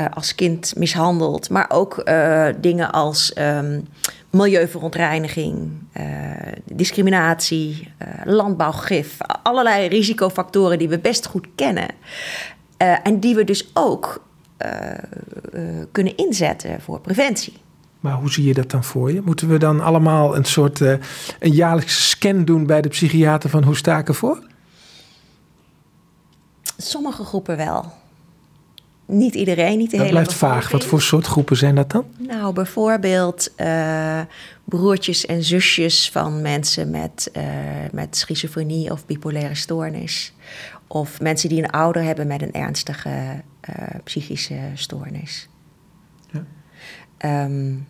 uh, 0.00 0.06
als 0.14 0.34
kind 0.34 0.76
mishandeld, 0.76 1.50
maar 1.50 1.66
ook 1.68 2.02
uh, 2.04 2.48
dingen 2.60 2.92
als 2.92 3.36
um, 3.38 3.86
milieuverontreiniging, 4.30 5.70
discriminatie, 6.64 7.88
landbouwgif, 8.24 9.16
allerlei 9.42 9.88
risicofactoren 9.88 10.78
die 10.78 10.88
we 10.88 10.98
best 10.98 11.26
goed 11.26 11.46
kennen. 11.54 11.88
en 12.76 13.20
die 13.20 13.34
we 13.34 13.44
dus 13.44 13.70
ook 13.74 14.24
kunnen 15.92 16.16
inzetten 16.16 16.80
voor 16.80 17.00
preventie. 17.00 17.61
Maar 18.02 18.14
hoe 18.14 18.30
zie 18.30 18.44
je 18.44 18.54
dat 18.54 18.70
dan 18.70 18.84
voor 18.84 19.12
je? 19.12 19.20
Moeten 19.24 19.48
we 19.48 19.58
dan 19.58 19.80
allemaal 19.80 20.36
een 20.36 20.44
soort 20.44 20.80
uh, 20.80 20.94
een 21.38 21.52
jaarlijkse 21.52 22.02
scan 22.02 22.44
doen 22.44 22.66
bij 22.66 22.82
de 22.82 22.88
psychiater 22.88 23.50
van 23.50 23.64
hoe 23.64 23.76
sta 23.76 23.98
ik 23.98 24.08
ervoor? 24.08 24.42
Sommige 26.76 27.24
groepen 27.24 27.56
wel. 27.56 27.92
Niet 29.06 29.34
iedereen, 29.34 29.78
niet 29.78 29.90
de 29.90 29.96
dat 29.96 30.06
hele 30.06 30.18
blijft 30.18 30.38
vaag. 30.38 30.70
Wat 30.70 30.84
voor 30.84 31.02
soort 31.02 31.26
groepen 31.26 31.56
zijn 31.56 31.74
dat 31.74 31.90
dan? 31.90 32.04
Nou, 32.18 32.52
bijvoorbeeld 32.52 33.52
uh, 33.56 34.20
broertjes 34.64 35.26
en 35.26 35.42
zusjes 35.42 36.10
van 36.10 36.42
mensen 36.42 36.90
met, 36.90 37.30
uh, 37.36 37.42
met 37.92 38.16
schizofrenie 38.16 38.90
of 38.90 39.06
bipolaire 39.06 39.54
stoornis. 39.54 40.32
Of 40.86 41.20
mensen 41.20 41.48
die 41.48 41.62
een 41.62 41.70
ouder 41.70 42.02
hebben 42.02 42.26
met 42.26 42.42
een 42.42 42.52
ernstige 42.52 43.42
psychische 44.04 44.58
stoornis. 44.74 45.48
Ja. 46.30 47.44
Um, 47.44 47.86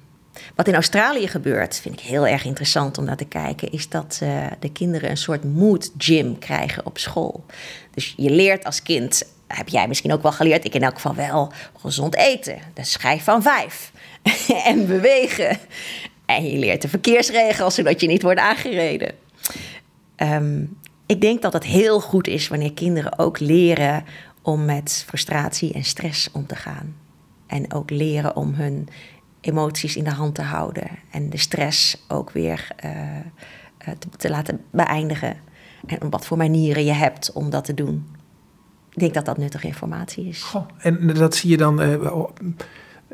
wat 0.54 0.68
in 0.68 0.74
Australië 0.74 1.28
gebeurt, 1.28 1.80
vind 1.80 2.00
ik 2.00 2.06
heel 2.06 2.26
erg 2.26 2.44
interessant 2.44 2.98
om 2.98 3.04
naar 3.04 3.16
te 3.16 3.24
kijken, 3.24 3.72
is 3.72 3.88
dat 3.88 4.20
uh, 4.22 4.46
de 4.58 4.72
kinderen 4.72 5.10
een 5.10 5.16
soort 5.16 5.44
mood 5.44 5.90
gym 5.98 6.38
krijgen 6.38 6.86
op 6.86 6.98
school. 6.98 7.44
Dus 7.94 8.14
je 8.16 8.30
leert 8.30 8.64
als 8.64 8.82
kind, 8.82 9.22
heb 9.46 9.68
jij 9.68 9.88
misschien 9.88 10.12
ook 10.12 10.22
wel 10.22 10.32
geleerd, 10.32 10.64
ik 10.64 10.74
in 10.74 10.82
elk 10.82 10.94
geval 10.94 11.14
wel, 11.14 11.52
gezond 11.80 12.16
eten. 12.16 12.58
De 12.74 12.84
schijf 12.84 13.24
van 13.24 13.42
vijf. 13.42 13.92
en 14.64 14.86
bewegen. 14.86 15.58
En 16.26 16.44
je 16.44 16.58
leert 16.58 16.82
de 16.82 16.88
verkeersregels, 16.88 17.74
zodat 17.74 18.00
je 18.00 18.06
niet 18.06 18.22
wordt 18.22 18.40
aangereden. 18.40 19.14
Um, 20.16 20.76
ik 21.06 21.20
denk 21.20 21.42
dat 21.42 21.52
het 21.52 21.64
heel 21.64 22.00
goed 22.00 22.26
is 22.26 22.48
wanneer 22.48 22.72
kinderen 22.72 23.18
ook 23.18 23.38
leren 23.38 24.04
om 24.42 24.64
met 24.64 25.04
frustratie 25.06 25.72
en 25.72 25.84
stress 25.84 26.28
om 26.32 26.46
te 26.46 26.56
gaan. 26.56 26.96
En 27.46 27.72
ook 27.72 27.90
leren 27.90 28.36
om 28.36 28.54
hun 28.54 28.88
emoties 29.42 29.96
in 29.96 30.04
de 30.04 30.10
hand 30.10 30.34
te 30.34 30.42
houden 30.42 30.88
en 31.10 31.30
de 31.30 31.36
stress 31.36 32.04
ook 32.08 32.30
weer 32.30 32.68
uh, 32.84 32.90
te, 33.98 34.08
te, 34.16 34.30
laten 34.30 34.60
beëindigen. 34.70 35.36
En 35.86 36.02
op 36.02 36.12
wat 36.12 36.26
voor 36.26 36.36
manieren 36.36 36.84
je 36.84 36.92
hebt 36.92 37.32
om 37.32 37.50
dat 37.50 37.64
te 37.64 37.74
doen. 37.74 38.06
Ik 38.90 38.98
denk 38.98 39.14
dat 39.14 39.24
dat 39.24 39.38
nuttige 39.38 39.66
informatie 39.66 40.28
is. 40.28 40.42
Goh, 40.42 40.66
en 40.78 41.06
dat 41.06 41.34
zie 41.34 41.50
je 41.50 41.56
dan. 41.56 41.82
Uh, 41.82 42.24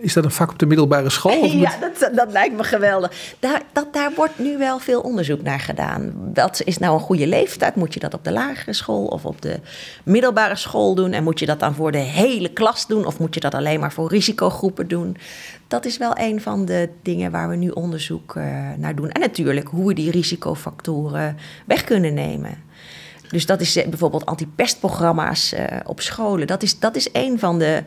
Is 0.01 0.13
dat 0.13 0.25
een 0.25 0.31
vak 0.31 0.51
op 0.51 0.59
de 0.59 0.67
middelbare 0.67 1.11
school? 1.11 1.41
Of 1.41 1.53
ja, 1.67 1.73
dat, 1.81 2.11
dat 2.15 2.33
lijkt 2.33 2.57
me 2.57 2.65
geweldig. 2.65 3.35
Daar, 3.39 3.63
dat, 3.73 3.93
daar 3.93 4.13
wordt 4.15 4.39
nu 4.39 4.59
wel 4.59 4.79
veel 4.79 5.01
onderzoek 5.01 5.43
naar 5.43 5.61
gedaan. 5.61 6.13
Wat 6.35 6.63
is 6.65 6.79
nou 6.79 6.95
een 6.95 7.01
goede 7.01 7.27
leeftijd? 7.27 7.75
Moet 7.75 7.95
je 7.95 8.01
dat 8.01 8.15
op 8.15 8.25
de 8.25 8.33
lagere 8.33 8.73
school 8.73 9.07
of 9.07 9.25
op 9.25 9.43
de 9.43 9.61
middelbare 10.05 10.57
school 10.57 10.95
doen? 10.95 11.13
En 11.13 11.25
moet 11.25 11.39
je 11.39 11.47
dat 11.47 11.61
dan 11.61 11.75
voor 11.75 11.93
de 11.93 11.99
hele 11.99 12.53
klas 12.53 12.87
doen? 12.87 13.07
Of 13.07 13.19
moet 13.19 13.35
je 13.35 13.41
dat 13.41 13.55
alleen 13.55 13.81
maar 13.81 13.93
voor 13.93 14.09
risicogroepen 14.09 14.89
doen? 14.89 15.17
Dat 15.69 15.85
is 15.85 15.99
wel 15.99 16.13
een 16.15 16.41
van 16.41 16.65
de 16.65 16.89
dingen 17.03 17.31
waar 17.31 17.49
we 17.49 17.57
nu 17.57 17.69
onderzoek 17.69 18.35
uh, 18.35 18.45
naar 18.77 18.95
doen. 18.95 19.11
En 19.11 19.21
natuurlijk 19.21 19.69
hoe 19.69 19.87
we 19.87 19.95
die 19.95 20.11
risicofactoren 20.11 21.37
weg 21.67 21.85
kunnen 21.85 22.15
nemen. 22.15 22.67
Dus 23.31 23.47
dat 23.47 23.61
is 23.61 23.77
eh, 23.77 23.89
bijvoorbeeld 23.89 24.27
antipestprogramma's 24.27 25.53
uh, 25.53 25.61
op 25.85 26.01
scholen. 26.01 26.47
Dat 26.47 26.63
is, 26.63 26.79
dat 26.79 26.97
is 26.97 27.09
een 27.13 27.39
van 27.39 27.59
de 27.59 27.83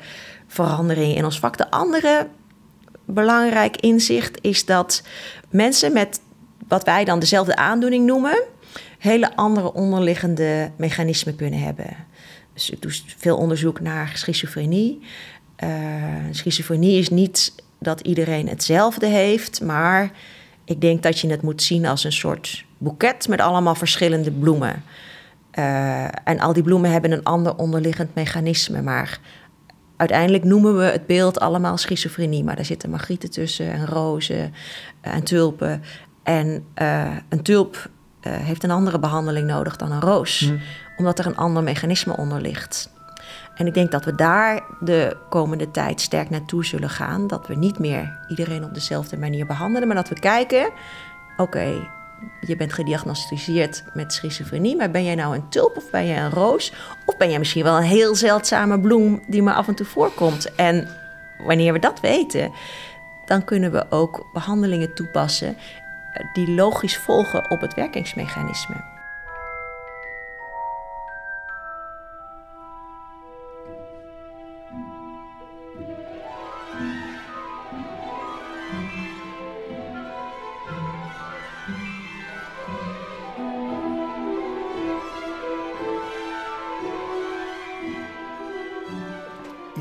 veranderingen 0.52 1.16
in 1.16 1.26
ons 1.26 1.40
vak. 1.40 1.58
De 1.58 1.72
andere 1.72 2.28
belangrijk 3.06 3.78
inzicht 3.78 4.38
is 4.42 4.66
dat 4.66 5.04
mensen 5.50 5.94
met 5.94 6.22
wat 6.68 6.84
wij 6.84 7.06
dan 7.06 7.20
dezelfde 7.20 7.56
aandoening 7.56 8.06
noemen, 8.06 8.44
hele 8.98 9.36
andere 9.36 9.74
onderliggende 9.74 10.72
mechanismen 10.76 11.36
kunnen 11.36 11.60
hebben. 11.60 11.96
Dus 12.54 12.70
ik 12.70 12.82
doe 12.82 12.92
veel 13.18 13.38
onderzoek 13.38 13.80
naar 13.80 14.12
schizofrenie. 14.14 15.00
Uh, 15.64 15.70
schizofrenie 16.32 17.00
is 17.00 17.10
niet 17.10 17.56
dat 17.80 18.00
iedereen 18.00 18.48
hetzelfde 18.48 19.08
heeft, 19.08 19.62
maar 19.62 20.12
ik 20.66 20.82
denk 20.82 21.04
dat 21.04 21.20
je 21.20 21.30
het 21.30 21.42
moet 21.42 21.64
zien 21.64 21.86
als 21.86 22.04
een 22.04 22.12
soort 22.12 22.66
boeket 22.78 23.28
met 23.28 23.42
allemaal 23.42 23.76
verschillende 23.76 24.32
bloemen. 24.32 24.84
Uh, 25.60 26.04
en 26.04 26.40
al 26.40 26.54
die 26.54 26.64
bloemen 26.64 26.92
hebben 26.92 27.12
een 27.12 27.24
ander 27.24 27.56
onderliggend 27.56 28.16
mechanisme, 28.16 28.82
maar 28.82 29.20
uiteindelijk 30.02 30.44
noemen 30.44 30.78
we 30.78 30.84
het 30.84 31.06
beeld 31.06 31.40
allemaal 31.40 31.78
schizofrenie. 31.78 32.44
Maar 32.44 32.56
daar 32.56 32.66
zitten 32.66 32.90
magrieten 32.90 33.32
tussen 33.32 33.72
en 33.72 33.86
rozen 33.86 34.54
en 35.02 35.24
tulpen. 35.24 35.84
En 36.24 36.66
uh, 36.82 37.16
een 37.30 37.44
tulp 37.44 37.76
uh, 37.76 38.34
heeft 38.34 38.64
een 38.64 38.72
andere 38.72 39.00
behandeling 39.00 39.48
nodig 39.48 39.76
dan 39.76 39.92
een 39.92 40.02
roos, 40.02 40.40
hmm. 40.40 40.60
omdat 40.98 41.20
er 41.20 41.26
een 41.26 41.38
ander 41.38 41.64
mechanisme 41.64 42.18
onder 42.18 42.42
ligt. 42.42 42.90
En 43.56 43.68
ik 43.68 43.74
denk 43.74 43.92
dat 43.92 44.06
we 44.06 44.16
daar 44.16 44.64
de 44.80 45.18
komende 45.30 45.72
tijd 45.72 46.02
sterk 46.02 46.30
naartoe 46.30 46.66
zullen 46.66 46.90
gaan. 46.90 47.28
Dat 47.28 47.48
we 47.48 47.56
niet 47.56 47.80
meer 47.80 48.26
iedereen 48.28 48.64
op 48.64 48.74
dezelfde 48.74 49.18
manier 49.18 49.46
behandelen, 49.46 49.88
maar 49.88 49.98
dat 49.98 50.10
we 50.10 50.20
kijken: 50.20 50.70
oké, 51.38 51.90
je 52.42 52.56
bent 52.56 52.74
gediagnosticeerd 52.74 53.84
met 53.94 54.14
schizofrenie, 54.14 54.76
maar 54.76 54.92
ben 54.92 55.04
jij 55.04 55.16
nou 55.16 55.36
een 55.36 55.50
tulp 55.50 55.78
of 55.78 55.90
ben 55.90 56.08
jij 56.08 56.22
een 56.22 56.32
roos? 56.32 56.74
Of 57.06 57.18
ben 57.18 57.30
jij 57.30 57.40
misschien 57.40 57.64
wel 57.64 57.78
een 57.78 57.84
heel 57.84 58.16
zeldzame 58.16 58.80
bloem 58.80 59.22
die 59.28 59.42
maar 59.42 59.54
af 59.54 59.68
en 59.68 59.76
toe 59.76 59.86
voorkomt? 59.86 60.56
En 60.56 60.88
wanneer 61.38 61.74
we 61.74 61.80
dat 61.80 62.00
weten, 62.00 62.52
dan 63.26 63.44
kunnen 63.44 63.72
we 63.72 63.86
ook 63.90 64.30
behandelingen 64.34 64.94
toepassen 64.94 65.58
die 66.34 66.52
logisch 66.52 66.98
volgen 66.98 67.52
op 67.52 67.62
het 67.62 67.74
werkingsmechanisme. 67.74 68.91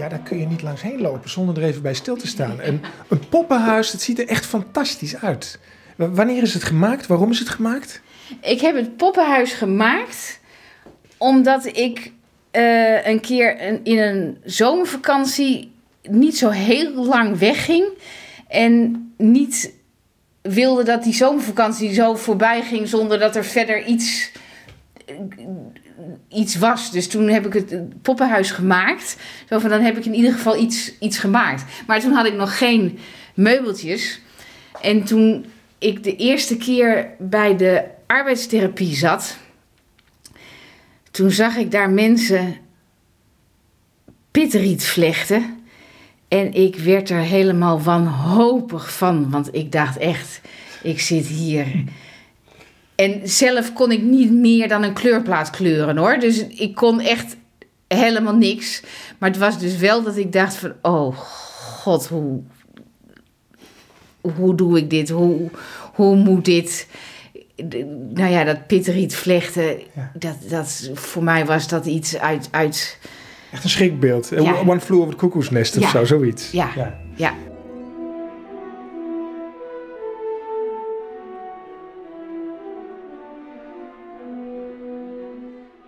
Ja, 0.01 0.09
daar 0.09 0.19
kun 0.19 0.39
je 0.39 0.47
niet 0.47 0.63
langs 0.63 0.83
heen 0.83 1.01
lopen 1.01 1.31
zonder 1.31 1.57
er 1.57 1.69
even 1.69 1.83
bij 1.83 1.95
stil 1.95 2.17
te 2.17 2.27
staan. 2.27 2.61
En 2.61 2.81
een 3.09 3.29
poppenhuis, 3.29 3.93
het 3.93 4.03
ziet 4.03 4.19
er 4.19 4.29
echt 4.29 4.47
fantastisch 4.47 5.17
uit. 5.17 5.59
Wanneer 5.97 6.43
is 6.43 6.55
het 6.55 6.65
gemaakt? 6.65 7.07
Waarom 7.07 7.31
is 7.31 7.39
het 7.39 7.49
gemaakt? 7.49 8.01
Ik 8.41 8.61
heb 8.61 8.75
het 8.75 8.97
poppenhuis 8.97 9.53
gemaakt 9.53 10.41
omdat 11.19 11.77
ik 11.77 12.13
uh, 12.53 13.07
een 13.07 13.21
keer 13.21 13.61
in 13.83 13.99
een 13.99 14.39
zomervakantie 14.45 15.73
niet 16.03 16.39
zo 16.39 16.49
heel 16.49 17.05
lang 17.05 17.39
wegging. 17.39 17.85
En 18.49 19.13
niet 19.17 19.73
wilde 20.43 20.83
dat 20.83 21.03
die 21.03 21.15
zomervakantie 21.15 21.95
zo 21.95 22.15
voorbij 22.15 22.63
ging 22.63 22.89
zonder 22.89 23.19
dat 23.19 23.37
er 23.37 23.45
verder 23.45 23.85
iets 23.85 24.31
iets 26.29 26.57
was. 26.57 26.91
Dus 26.91 27.09
toen 27.09 27.29
heb 27.29 27.47
ik 27.47 27.53
het 27.53 28.03
poppenhuis 28.03 28.51
gemaakt. 28.51 29.17
Zo 29.49 29.59
van, 29.59 29.71
dan 29.71 29.81
heb 29.81 29.97
ik 29.97 30.05
in 30.05 30.15
ieder 30.15 30.33
geval 30.33 30.57
iets, 30.57 30.99
iets 30.99 31.19
gemaakt. 31.19 31.65
Maar 31.87 32.01
toen 32.01 32.13
had 32.13 32.27
ik 32.27 32.35
nog 32.35 32.59
geen 32.59 32.99
meubeltjes. 33.35 34.21
En 34.83 35.05
toen 35.05 35.47
ik 35.79 36.05
de 36.05 36.17
eerste 36.17 36.57
keer 36.57 37.11
bij 37.19 37.57
de 37.57 37.85
arbeidstherapie 38.07 38.95
zat... 38.95 39.37
toen 41.11 41.31
zag 41.31 41.57
ik 41.57 41.71
daar 41.71 41.91
mensen 41.91 42.57
pitriet 44.31 44.85
vlechten... 44.85 45.59
En 46.31 46.53
ik 46.53 46.77
werd 46.77 47.11
er 47.11 47.21
helemaal 47.21 47.83
wanhopig 47.83 48.93
van, 48.93 49.31
want 49.31 49.55
ik 49.55 49.73
dacht 49.73 49.97
echt, 49.97 50.41
ik 50.83 51.01
zit 51.01 51.27
hier 51.27 51.67
en 53.01 53.21
zelf 53.29 53.73
kon 53.73 53.93
ik 53.93 54.03
niet 54.03 54.33
meer 54.33 54.69
dan 54.69 54.83
een 54.83 54.93
kleurplaat 54.93 55.51
kleuren 55.51 55.97
hoor. 55.97 56.19
Dus 56.19 56.47
ik 56.47 56.75
kon 56.75 57.01
echt 57.01 57.37
helemaal 57.89 58.37
niks. 58.37 58.83
Maar 59.19 59.31
het 59.31 59.39
was 59.39 59.59
dus 59.59 59.77
wel 59.77 60.03
dat 60.03 60.17
ik 60.17 60.33
dacht 60.33 60.55
van, 60.55 60.73
oh 60.83 61.17
god, 61.17 62.07
hoe, 62.07 62.41
hoe 64.21 64.55
doe 64.55 64.79
ik 64.79 64.91
dit? 64.91 65.09
Hoe, 65.09 65.51
hoe 65.95 66.17
moet 66.17 66.45
dit? 66.45 66.89
Nou 68.15 68.31
ja, 68.31 68.45
dat 68.45 68.67
pitteriet 68.67 69.15
vlechten, 69.15 69.79
dat, 70.15 70.37
dat, 70.49 70.91
voor 70.95 71.23
mij 71.23 71.47
was 71.47 71.69
dat 71.69 71.87
iets 71.87 72.19
uit... 72.19 72.49
uit 72.51 72.99
Echt 73.53 73.65
een 73.65 73.71
schrikbeeld. 73.71 74.29
Ja. 74.29 74.55
One 74.67 74.81
flew 74.81 74.97
over 74.97 75.11
het 75.11 75.19
koekoesnest 75.19 75.77
of 75.77 75.89
zo, 75.89 76.05
zoiets. 76.05 76.51
ja. 76.51 76.95
ja. 77.17 77.35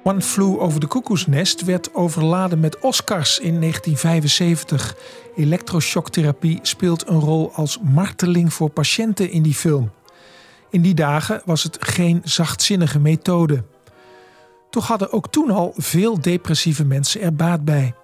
One 0.04 0.20
Flew 0.20 0.60
Over 0.60 0.80
the 0.80 0.86
Koekoesnest 0.86 1.64
werd 1.64 1.94
overladen 1.94 2.60
met 2.60 2.78
Oscars 2.78 3.38
in 3.38 3.60
1975. 3.60 4.96
Elektroshocktherapie 5.36 6.58
speelt 6.62 7.08
een 7.08 7.20
rol 7.20 7.52
als 7.54 7.78
marteling 7.82 8.52
voor 8.52 8.70
patiënten 8.70 9.30
in 9.30 9.42
die 9.42 9.54
film. 9.54 9.90
In 10.70 10.82
die 10.82 10.94
dagen 10.94 11.42
was 11.44 11.62
het 11.62 11.76
geen 11.80 12.20
zachtzinnige 12.24 12.98
methode. 12.98 13.64
Toch 14.70 14.86
hadden 14.86 15.12
ook 15.12 15.28
toen 15.28 15.50
al 15.50 15.74
veel 15.76 16.20
depressieve 16.20 16.84
mensen 16.84 17.20
er 17.20 17.34
baat 17.34 17.64
bij. 17.64 17.94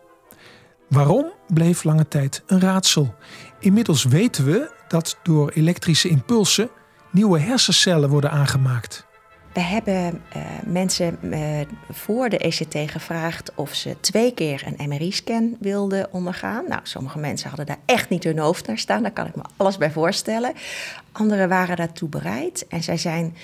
Waarom 0.89 1.33
bleef 1.47 1.85
lange 1.85 2.09
tijd 2.09 2.43
een 2.47 2.61
raadsel. 2.61 3.15
Inmiddels 3.61 4.05
weten 4.05 4.45
we 4.45 4.71
dat 4.89 5.19
door 5.23 5.51
elektrische 5.51 6.09
impulsen 6.09 6.71
nieuwe 7.11 7.39
hersencellen 7.39 8.09
worden 8.09 8.31
aangemaakt. 8.31 9.08
We 9.59 9.65
hebben 9.65 10.23
uh, 10.37 10.43
mensen 10.65 11.19
uh, 11.23 11.61
voor 11.91 12.29
de 12.29 12.39
ECT 12.39 12.91
gevraagd 12.91 13.55
of 13.55 13.75
ze 13.75 13.97
twee 14.01 14.35
keer 14.35 14.63
een 14.67 14.89
MRI-scan 14.89 15.57
wilden 15.61 16.13
ondergaan. 16.13 16.65
Nou, 16.69 16.81
sommige 16.83 17.19
mensen 17.19 17.49
hadden 17.49 17.67
daar 17.67 17.79
echt 17.85 18.09
niet 18.09 18.25
hun 18.25 18.39
hoofd 18.39 18.67
naar 18.67 18.79
staan, 18.79 19.03
daar 19.03 19.13
kan 19.13 19.27
ik 19.27 19.37
me 19.37 19.43
alles 19.57 19.77
bij 19.77 19.91
voorstellen. 19.91 20.53
Anderen 21.13 21.49
waren 21.49 21.77
daartoe 21.77 22.09
bereid 22.09 22.67
en 22.69 22.83
zij 22.83 22.97
zijn 22.97 23.37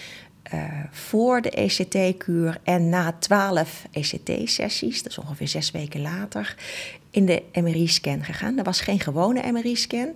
uh, 0.54 0.62
voor 0.90 1.40
de 1.40 1.50
ECT-kuur 1.50 2.60
en 2.64 2.88
na 2.88 3.12
12 3.18 3.86
ECT-sessies, 3.90 5.02
dat 5.02 5.12
is 5.12 5.18
ongeveer 5.18 5.48
zes 5.48 5.70
weken 5.70 6.00
later, 6.00 6.56
in 7.10 7.26
de 7.26 7.42
MRI-scan 7.52 8.24
gegaan. 8.24 8.56
Dat 8.56 8.66
was 8.66 8.80
geen 8.80 9.00
gewone 9.00 9.52
MRI-scan, 9.52 10.08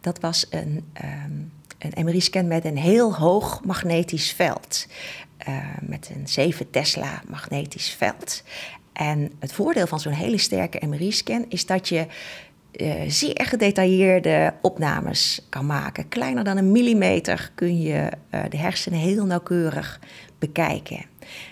dat 0.00 0.20
was 0.20 0.46
een. 0.50 0.84
Um, 1.04 1.52
een 1.92 2.04
MRI-scan 2.04 2.46
met 2.46 2.64
een 2.64 2.76
heel 2.76 3.14
hoog 3.14 3.64
magnetisch 3.64 4.32
veld. 4.32 4.86
Uh, 5.48 5.56
met 5.80 6.10
een 6.14 6.28
7 6.28 6.70
Tesla 6.70 7.22
magnetisch 7.28 7.90
veld. 7.90 8.42
En 8.92 9.32
het 9.38 9.52
voordeel 9.52 9.86
van 9.86 10.00
zo'n 10.00 10.12
hele 10.12 10.38
sterke 10.38 10.86
MRI-scan 10.86 11.44
is 11.48 11.66
dat 11.66 11.88
je 11.88 12.06
uh, 12.72 12.94
zeer 13.08 13.44
gedetailleerde 13.46 14.54
opnames 14.62 15.46
kan 15.48 15.66
maken. 15.66 16.08
Kleiner 16.08 16.44
dan 16.44 16.56
een 16.56 16.72
millimeter 16.72 17.50
kun 17.54 17.80
je 17.80 18.08
uh, 18.30 18.40
de 18.48 18.56
hersenen 18.56 18.98
heel 18.98 19.26
nauwkeurig 19.26 20.00
bekijken. 20.38 21.04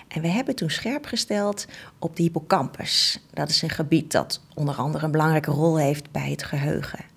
En 0.09 0.23
we 0.23 0.29
hebben 0.29 0.55
toen 0.55 0.71
scherp 0.71 1.05
gesteld 1.05 1.67
op 1.99 2.17
de 2.17 2.23
hippocampus. 2.23 3.25
Dat 3.33 3.49
is 3.49 3.63
een 3.63 3.71
gebied 3.71 4.13
dat 4.13 4.41
onder 4.55 4.75
andere 4.75 5.05
een 5.05 5.11
belangrijke 5.11 5.51
rol 5.51 5.79
heeft 5.79 6.11
bij 6.11 6.31
het 6.31 6.43
geheugen. 6.43 7.12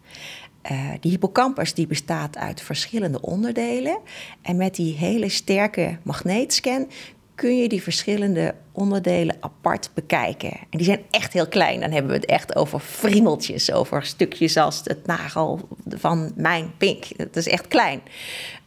Uh, 0.71 0.91
die 0.99 1.11
hippocampus 1.11 1.73
die 1.73 1.87
bestaat 1.87 2.37
uit 2.37 2.61
verschillende 2.61 3.21
onderdelen. 3.21 3.97
En 4.41 4.55
met 4.55 4.75
die 4.75 4.95
hele 4.95 5.29
sterke 5.29 5.97
magneetscan 6.03 6.87
kun 7.35 7.57
je 7.57 7.69
die 7.69 7.81
verschillende 7.81 8.55
onderdelen 8.71 9.37
apart 9.39 9.89
bekijken. 9.93 10.51
En 10.51 10.77
die 10.77 10.83
zijn 10.83 11.01
echt 11.11 11.33
heel 11.33 11.47
klein. 11.47 11.79
Dan 11.79 11.91
hebben 11.91 12.11
we 12.11 12.17
het 12.17 12.25
echt 12.25 12.55
over 12.55 12.79
friemeltjes, 12.79 13.71
over 13.71 14.05
stukjes 14.05 14.57
als 14.57 14.81
het 14.83 15.05
nagel 15.05 15.67
van 15.87 16.31
mijn 16.35 16.71
pink. 16.77 17.17
Dat 17.17 17.35
is 17.35 17.47
echt 17.47 17.67
klein. 17.67 18.01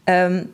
Ehm, 0.04 0.44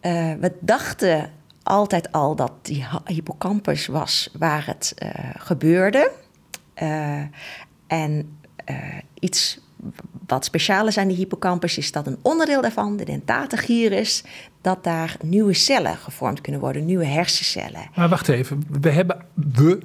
eh, 0.00 0.32
we 0.40 0.52
dachten 0.60 1.30
altijd 1.62 2.12
al 2.12 2.36
dat 2.36 2.52
die 2.62 2.86
hippocampus 3.04 3.86
was 3.86 4.30
waar 4.38 4.66
het 4.66 4.94
uh, 4.98 5.10
gebeurde. 5.36 6.10
En 7.86 8.38
iets 9.18 9.60
wat 10.26 10.44
speciaal 10.44 10.86
is 10.86 10.98
aan 10.98 11.08
die 11.08 11.16
hippocampus 11.16 11.78
is 11.78 11.92
dat 11.92 12.06
een 12.06 12.18
onderdeel 12.22 12.60
daarvan, 12.60 12.96
de 12.96 13.04
dentate 13.04 13.56
gyrus, 13.56 14.24
dat 14.60 14.84
daar 14.84 15.16
nieuwe 15.22 15.54
cellen 15.54 15.96
gevormd 15.96 16.40
kunnen 16.40 16.60
worden, 16.60 16.84
nieuwe 16.84 17.04
hersencellen. 17.04 17.90
Maar 17.96 18.08
wacht 18.08 18.28
even, 18.28 18.62
we 18.80 18.90
hebben 18.90 19.24
we, 19.34 19.78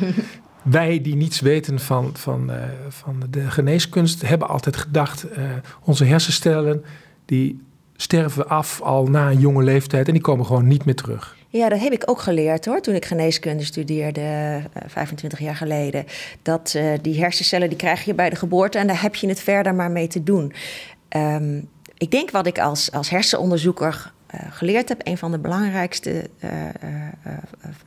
wij 0.62 1.02
die 1.02 1.16
niets 1.16 1.40
weten 1.40 1.80
van, 1.80 2.10
van, 2.16 2.50
uh, 2.50 2.56
van 2.88 3.22
de 3.30 3.50
geneeskunst, 3.50 4.22
hebben 4.22 4.48
altijd 4.48 4.76
gedacht, 4.76 5.26
uh, 5.38 5.50
onze 5.84 6.04
hersencellen 6.04 6.84
die 7.24 7.60
sterven 7.96 8.48
af 8.48 8.80
al 8.80 9.06
na 9.06 9.30
een 9.30 9.40
jonge 9.40 9.62
leeftijd 9.62 10.06
en 10.06 10.12
die 10.12 10.22
komen 10.22 10.46
gewoon 10.46 10.66
niet 10.66 10.84
meer 10.84 10.94
terug. 10.96 11.36
Ja, 11.50 11.68
dat 11.68 11.80
heb 11.80 11.92
ik 11.92 12.02
ook 12.10 12.20
geleerd 12.20 12.64
hoor, 12.64 12.80
toen 12.80 12.94
ik 12.94 13.04
geneeskunde 13.04 13.64
studeerde, 13.64 14.60
25 14.86 15.38
eh, 15.38 15.44
jaar 15.44 15.56
geleden. 15.56 16.06
Dat 16.42 16.74
uh, 16.76 16.92
die 17.02 17.20
hersencellen, 17.20 17.68
die 17.68 17.78
krijg 17.78 18.04
je 18.04 18.14
bij 18.14 18.30
de 18.30 18.36
geboorte 18.36 18.78
en 18.78 18.86
daar 18.86 19.02
heb 19.02 19.14
je 19.14 19.28
het 19.28 19.40
verder 19.40 19.74
maar 19.74 19.90
mee 19.90 20.06
te 20.06 20.22
doen. 20.22 20.52
Um, 21.16 21.68
ik 21.98 22.10
denk 22.10 22.30
wat 22.30 22.46
ik 22.46 22.58
als, 22.58 22.92
als 22.92 23.10
hersenonderzoeker 23.10 24.12
uh, 24.34 24.40
geleerd 24.50 24.88
heb, 24.88 25.00
een 25.04 25.18
van 25.18 25.30
de 25.30 25.38
belangrijkste 25.38 26.30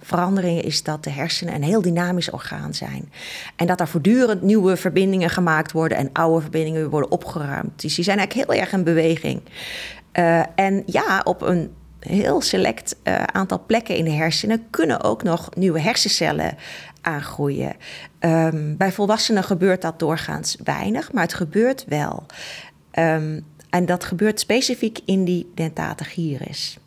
veranderingen 0.02 0.64
is 0.64 0.84
dat 0.84 1.04
de 1.04 1.10
hersenen 1.10 1.54
een 1.54 1.64
heel 1.64 1.82
dynamisch 1.82 2.30
orgaan 2.30 2.74
zijn. 2.74 3.12
En 3.56 3.68
dat 3.68 3.80
er 3.80 3.88
voortdurend 3.88 4.42
nieuwe 4.42 4.78
verbindingen 4.78 5.30
gemaakt 5.30 5.72
worden 5.72 5.98
en 5.98 6.10
oude 6.14 6.42
verbindingen 6.42 6.90
worden 6.90 7.12
opgeruimd. 7.12 7.82
Dus 7.82 7.96
die 7.96 8.04
zijn 8.04 8.18
eigenlijk 8.18 8.50
heel 8.50 8.62
erg 8.62 8.72
in 8.72 8.84
beweging. 8.84 9.42
en 10.56 10.84
ja, 10.86 11.22
op 11.24 11.42
een 11.42 11.72
heel 12.10 12.42
select 12.42 12.96
uh, 13.04 13.24
aantal 13.24 13.64
plekken 13.66 13.96
in 13.96 14.04
de 14.04 14.12
hersenen 14.12 14.68
kunnen 14.70 15.02
ook 15.02 15.24
nog 15.24 15.56
nieuwe 15.56 15.80
hersencellen 15.80 16.58
aangroeien. 17.02 17.76
Um, 18.20 18.78
bij 18.78 18.92
volwassenen 18.92 19.44
gebeurt 19.44 19.82
dat 19.82 20.00
doorgaans 20.00 20.58
weinig, 20.64 21.12
maar 21.12 21.24
het 21.24 21.34
gebeurt 21.34 21.86
wel. 21.88 22.26
Um, 22.94 23.46
en 23.70 23.86
dat 23.86 24.04
gebeurt 24.04 24.40
specifiek 24.40 25.00
in 25.06 25.24
die 25.24 25.52
dentate 25.56 26.04
gyrus. 26.04 26.78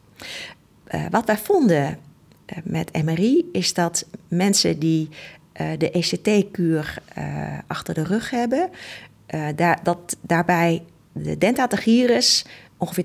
Uh, 0.94 1.04
wat 1.10 1.26
wij 1.26 1.38
vonden 1.38 1.86
uh, 1.86 2.58
met 2.64 3.04
MRI 3.04 3.48
is 3.52 3.74
dat 3.74 4.06
mensen 4.28 4.78
die 4.78 5.08
de 5.78 5.90
ECT-kuur 5.90 6.98
achter 7.66 7.94
de 7.94 8.04
rug 8.04 8.30
hebben, 8.30 8.70
dat 9.82 10.16
daarbij 10.20 10.82
de 11.12 11.38
dentate 11.38 11.76
gyrus 11.76 12.44
ongeveer 12.84 13.04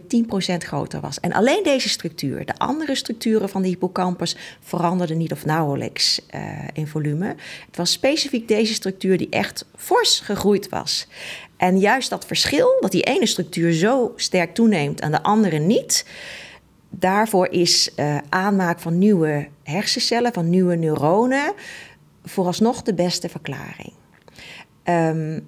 10% 0.54 0.58
groter 0.58 1.00
was. 1.02 1.20
En 1.20 1.34
alleen 1.34 1.64
deze 1.64 1.90
structuur, 1.90 2.46
de 2.46 2.58
andere 2.58 2.96
structuren 2.96 3.50
van 3.50 3.62
de 3.62 3.68
hippocampus, 3.68 4.36
veranderden 4.60 5.18
niet 5.18 5.32
of 5.32 5.46
nauwelijks 5.46 6.22
uh, 6.36 6.42
in 6.74 6.88
volume. 6.88 7.36
Het 7.66 7.78
was 7.78 7.92
specifiek 7.92 8.48
deze 8.48 8.74
structuur 8.74 9.18
die 9.18 9.30
echt 9.30 9.66
fors 9.76 10.20
gegroeid 10.20 10.70
was. 10.70 11.08
En 11.58 11.80
juist 11.80 12.10
dat 12.10 12.26
verschil, 12.26 12.78
dat 12.80 12.92
die 12.92 13.04
ene 13.04 13.26
structuur 13.26 13.74
zo 13.74 14.14
sterk 14.16 14.54
toeneemt 14.54 15.00
en 15.00 15.12
de 15.12 15.24
andere 15.24 15.58
niet, 15.58 16.06
daarvoor 16.90 17.48
is 17.48 17.92
uh, 17.96 18.18
aanmaak 18.30 18.80
van 18.80 18.98
nieuwe 18.98 19.48
hersencellen, 19.64 20.34
van 20.34 20.50
nieuwe 20.50 20.76
neuronen, 20.76 21.54
vooralsnog 22.24 22.82
de 22.82 22.94
beste 22.94 23.30
verklaring. 23.30 23.94
Um, 24.84 25.36
eh, 25.36 25.42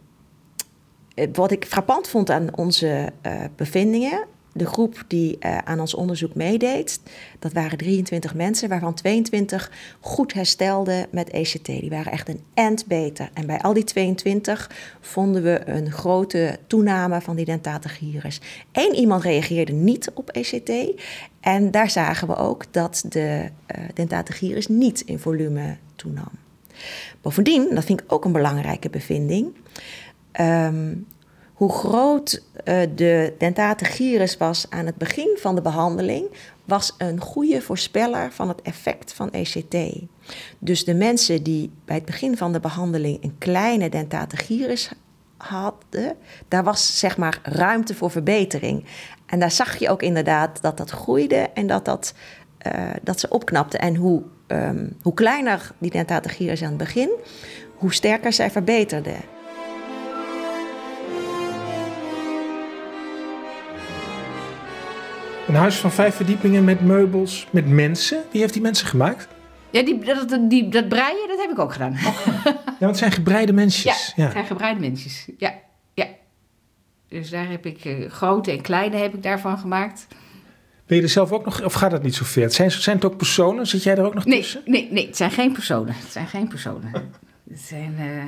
wat 1.33 1.51
ik 1.51 1.65
frappant 1.65 2.07
vond 2.07 2.29
aan 2.29 2.55
onze 2.55 3.11
uh, 3.25 3.43
bevindingen, 3.55 4.25
de 4.53 4.65
groep 4.65 5.03
die 5.07 5.37
uh, 5.39 5.57
aan 5.57 5.79
ons 5.79 5.93
onderzoek 5.93 6.35
meedeed, 6.35 6.99
dat 7.39 7.53
waren 7.53 7.77
23 7.77 8.33
mensen, 8.33 8.69
waarvan 8.69 8.93
22 8.93 9.71
goed 9.99 10.33
herstelden 10.33 11.07
met 11.11 11.29
ECT. 11.29 11.65
Die 11.65 11.89
waren 11.89 12.11
echt 12.11 12.29
een 12.29 12.41
end 12.53 12.85
beter. 12.85 13.29
En 13.33 13.45
bij 13.45 13.59
al 13.59 13.73
die 13.73 13.83
22 13.83 14.71
vonden 14.99 15.43
we 15.43 15.61
een 15.65 15.91
grote 15.91 16.59
toename 16.67 17.21
van 17.21 17.35
die 17.35 17.45
dentate 17.45 17.89
gyrus. 17.89 18.41
Eén 18.71 18.95
iemand 18.95 19.23
reageerde 19.23 19.73
niet 19.73 20.11
op 20.13 20.29
ECT. 20.29 21.01
En 21.39 21.71
daar 21.71 21.89
zagen 21.89 22.27
we 22.27 22.35
ook 22.35 22.73
dat 22.73 23.03
de 23.09 23.49
uh, 23.77 23.83
dentate 23.93 24.31
gyrus 24.31 24.67
niet 24.67 25.01
in 25.01 25.19
volume 25.19 25.77
toenam. 25.95 26.31
Bovendien, 27.21 27.75
dat 27.75 27.85
vind 27.85 28.01
ik 28.01 28.11
ook 28.11 28.25
een 28.25 28.31
belangrijke 28.31 28.89
bevinding. 28.89 29.53
Um, 30.39 31.07
hoe 31.61 31.71
groot 31.71 32.43
uh, 32.65 32.81
de 32.95 33.33
dentate 33.37 33.85
gyrus 33.85 34.37
was 34.37 34.65
aan 34.69 34.85
het 34.85 34.95
begin 34.95 35.37
van 35.39 35.55
de 35.55 35.61
behandeling, 35.61 36.25
was 36.65 36.95
een 36.97 37.21
goede 37.21 37.61
voorspeller 37.61 38.31
van 38.31 38.47
het 38.47 38.61
effect 38.61 39.13
van 39.13 39.31
ECT. 39.31 39.75
Dus 40.59 40.85
de 40.85 40.93
mensen 40.93 41.43
die 41.43 41.71
bij 41.85 41.95
het 41.95 42.05
begin 42.05 42.37
van 42.37 42.51
de 42.51 42.59
behandeling 42.59 43.23
een 43.23 43.35
kleine 43.37 43.89
dentate 43.89 44.35
gyrus 44.35 44.91
hadden, 45.37 46.15
daar 46.47 46.63
was 46.63 46.99
zeg 46.99 47.17
maar 47.17 47.39
ruimte 47.43 47.95
voor 47.95 48.11
verbetering. 48.11 48.85
En 49.25 49.39
daar 49.39 49.51
zag 49.51 49.77
je 49.77 49.89
ook 49.89 50.01
inderdaad 50.01 50.61
dat 50.61 50.77
dat 50.77 50.89
groeide 50.89 51.49
en 51.53 51.67
dat, 51.67 51.85
dat, 51.85 52.13
uh, 52.67 52.89
dat 53.01 53.19
ze 53.19 53.29
opknapte. 53.29 53.77
En 53.77 53.95
hoe, 53.95 54.23
um, 54.47 54.97
hoe 55.01 55.13
kleiner 55.13 55.71
die 55.77 55.91
dentate 55.91 56.29
gyrus 56.29 56.61
aan 56.61 56.69
het 56.69 56.77
begin, 56.77 57.09
hoe 57.75 57.93
sterker 57.93 58.33
zij 58.33 58.51
verbeterde. 58.51 59.15
Een 65.51 65.57
huis 65.57 65.75
van 65.75 65.91
vijf 65.91 66.15
verdiepingen 66.15 66.63
met 66.63 66.81
meubels, 66.81 67.47
met 67.49 67.67
mensen. 67.67 68.23
Wie 68.31 68.41
heeft 68.41 68.53
die 68.53 68.61
mensen 68.61 68.87
gemaakt? 68.87 69.27
Ja, 69.69 69.83
die, 69.83 69.99
dat, 69.99 70.39
die, 70.49 70.69
dat 70.69 70.89
breien, 70.89 71.27
dat 71.27 71.39
heb 71.39 71.51
ik 71.51 71.59
ook 71.59 71.71
gedaan. 71.71 71.93
ja, 72.01 72.53
want 72.79 72.79
het 72.79 72.97
zijn 72.97 73.11
gebreide 73.11 73.53
mensjes. 73.53 74.13
Ja, 74.15 74.23
het 74.23 74.31
zijn 74.31 74.45
gebreide 74.45 74.79
mensjes. 74.79 75.27
Ja, 75.37 75.53
ja. 75.93 76.07
Dus 77.07 77.29
daar 77.29 77.49
heb 77.49 77.65
ik 77.65 77.85
uh, 77.85 78.09
grote 78.09 78.51
en 78.51 78.61
kleine 78.61 78.95
heb 78.95 79.13
ik 79.13 79.23
daarvan 79.23 79.57
gemaakt. 79.57 80.07
Ben 80.85 80.97
je 80.97 81.03
er 81.03 81.09
zelf 81.09 81.31
ook 81.31 81.45
nog, 81.45 81.63
of 81.63 81.73
gaat 81.73 81.91
dat 81.91 82.03
niet 82.03 82.15
zo 82.15 82.25
ver? 82.25 82.51
Zijn, 82.51 82.71
zijn 82.71 82.95
het 82.95 83.05
ook 83.05 83.17
personen? 83.17 83.67
Zit 83.67 83.83
jij 83.83 83.97
er 83.97 84.05
ook 84.05 84.13
nog 84.13 84.25
nee, 84.25 84.39
tussen? 84.39 84.61
Nee, 84.65 84.87
nee, 84.91 85.05
het 85.05 85.17
zijn 85.17 85.31
geen 85.31 85.51
personen. 85.51 85.93
Het 85.93 86.11
zijn 86.11 86.27
geen 86.27 86.47
personen. 86.47 86.91
het 87.51 87.59
zijn... 87.59 87.95
Uh, 87.99 88.23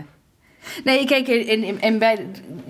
Nee, 0.83 1.05
kijk, 1.05 1.27
en, 1.27 1.81
en 1.81 1.99
bij, 1.99 2.25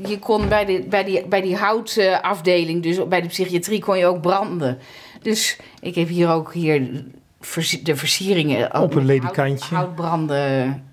je 0.05 0.19
kon 0.19 0.47
bij, 0.47 0.65
de, 0.65 0.85
bij, 0.89 1.03
die, 1.03 1.27
bij 1.27 1.41
die 1.41 1.55
houtafdeling, 1.55 2.83
dus 2.83 3.07
bij 3.07 3.21
de 3.21 3.27
psychiatrie, 3.27 3.79
kon 3.79 3.97
je 3.97 4.05
ook 4.05 4.21
branden. 4.21 4.79
Dus 5.21 5.57
ik 5.79 5.95
heb 5.95 6.07
hier 6.07 6.29
ook 6.29 6.53
hier 6.53 7.03
de 7.83 7.95
versieringen. 7.95 8.81
Op 8.81 8.95
een 8.95 9.05
ledikantje. 9.05 9.75
Hout, 9.75 9.85
houtbranden 9.85 10.83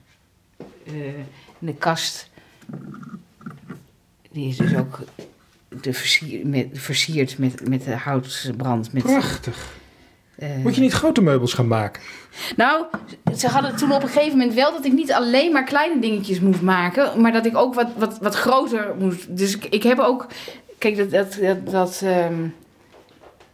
uh, 0.84 1.04
in 1.58 1.66
de 1.66 1.74
kast. 1.74 2.30
Die 4.30 4.48
is 4.48 4.56
dus 4.56 4.76
ook 4.76 4.98
de 5.68 5.92
versier, 5.92 6.46
met, 6.46 6.66
versierd 6.72 7.38
met, 7.38 7.68
met 7.68 7.84
de 7.84 7.96
houtbrand. 7.96 8.92
Met, 8.92 9.02
Prachtig. 9.02 9.78
Uh, 10.42 10.48
Moet 10.62 10.74
je 10.74 10.80
niet 10.80 10.92
grote 10.92 11.22
meubels 11.22 11.52
gaan 11.54 11.66
maken? 11.66 12.02
Nou, 12.56 12.84
ze 13.36 13.48
hadden 13.48 13.76
toen 13.76 13.92
op 13.92 14.02
een 14.02 14.08
gegeven 14.08 14.38
moment 14.38 14.54
wel 14.54 14.72
dat 14.72 14.84
ik 14.84 14.92
niet 14.92 15.12
alleen 15.12 15.52
maar 15.52 15.64
kleine 15.64 16.00
dingetjes 16.00 16.40
moest 16.40 16.60
maken, 16.60 17.20
maar 17.20 17.32
dat 17.32 17.46
ik 17.46 17.56
ook 17.56 17.74
wat, 17.74 17.88
wat, 17.96 18.18
wat 18.18 18.34
groter 18.34 18.94
moest. 18.98 19.36
Dus 19.36 19.56
ik, 19.56 19.64
ik 19.64 19.82
heb 19.82 19.98
ook. 19.98 20.26
Kijk, 20.78 20.96
dat. 20.96 21.10
dat, 21.10 21.38
dat, 21.40 21.70
dat 21.70 22.00
um, 22.04 22.54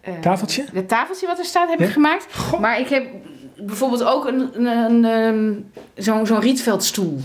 uh, 0.08 0.14
tafeltje? 0.20 0.64
Dat 0.72 0.88
tafeltje 0.88 1.26
wat 1.26 1.38
er 1.38 1.44
staat 1.44 1.68
heb 1.68 1.78
ja? 1.78 1.84
ik 1.84 1.92
gemaakt. 1.92 2.34
God. 2.34 2.60
Maar 2.60 2.80
ik 2.80 2.88
heb 2.88 3.06
bijvoorbeeld 3.56 4.04
ook 4.04 4.26
een, 4.26 4.66
een, 4.66 5.04
een, 5.04 5.04
um, 5.04 5.70
zo'n 5.94 6.26
zo'n 6.26 6.40
rietveldstoel. 6.40 7.20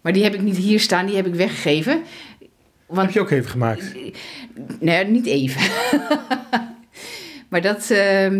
Maar 0.00 0.12
die 0.12 0.22
heb 0.22 0.34
ik 0.34 0.40
niet 0.40 0.56
hier 0.56 0.80
staan, 0.80 1.06
die 1.06 1.16
heb 1.16 1.26
ik 1.26 1.34
weggegeven. 1.34 2.02
Want, 2.86 3.00
heb 3.00 3.10
je 3.10 3.20
ook 3.20 3.30
even 3.30 3.50
gemaakt? 3.50 3.94
Nee, 4.80 5.04
niet 5.04 5.26
even. 5.26 5.70
maar 7.50 7.60
dat. 7.60 7.90
Uh, 7.90 8.36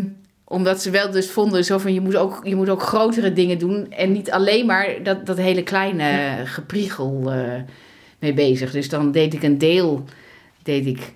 omdat 0.53 0.83
ze 0.83 0.91
wel 0.91 1.11
dus 1.11 1.31
vonden 1.31 1.65
zo 1.65 1.79
van 1.79 1.95
je 1.95 2.01
moet 2.01 2.17
ook, 2.17 2.41
je 2.43 2.55
moet 2.55 2.69
ook 2.69 2.83
grotere 2.83 3.33
dingen 3.33 3.59
doen. 3.59 3.93
En 3.93 4.13
niet 4.13 4.31
alleen 4.31 4.67
maar 4.67 5.03
dat, 5.03 5.27
dat 5.27 5.37
hele 5.37 5.63
kleine 5.63 6.37
gepriegel 6.45 7.23
uh, 7.27 7.55
mee 8.19 8.35
bezig. 8.35 8.71
Dus 8.71 8.89
dan 8.89 9.13
deed 9.13 9.35
ik 9.35 9.43
een 9.43 9.59
deel, 9.59 10.05
deed 10.63 10.87
ik 10.87 11.13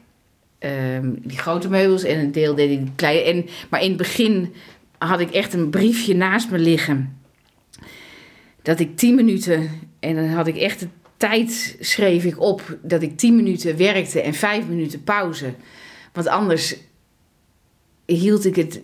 um, 0.58 1.18
die 1.22 1.38
grote 1.38 1.68
meubels 1.68 2.02
en 2.02 2.18
een 2.18 2.32
deel 2.32 2.54
deed 2.54 2.70
ik 2.70 2.78
die 2.78 2.92
kleine. 2.96 3.22
En, 3.22 3.46
maar 3.70 3.82
in 3.82 3.88
het 3.88 3.96
begin 3.96 4.54
had 4.98 5.20
ik 5.20 5.30
echt 5.30 5.52
een 5.52 5.70
briefje 5.70 6.14
naast 6.14 6.50
me 6.50 6.58
liggen. 6.58 7.18
Dat 8.62 8.80
ik 8.80 8.96
tien 8.96 9.14
minuten, 9.14 9.70
en 10.00 10.14
dan 10.14 10.28
had 10.28 10.46
ik 10.46 10.56
echt 10.56 10.80
de 10.80 10.88
tijd, 11.16 11.76
schreef 11.80 12.24
ik 12.24 12.40
op, 12.40 12.78
dat 12.82 13.02
ik 13.02 13.16
tien 13.16 13.36
minuten 13.36 13.76
werkte 13.76 14.20
en 14.20 14.34
vijf 14.34 14.66
minuten 14.68 15.02
pauze. 15.02 15.54
Want 16.12 16.26
anders 16.26 16.76
hield 18.06 18.44
ik 18.44 18.56
het, 18.56 18.80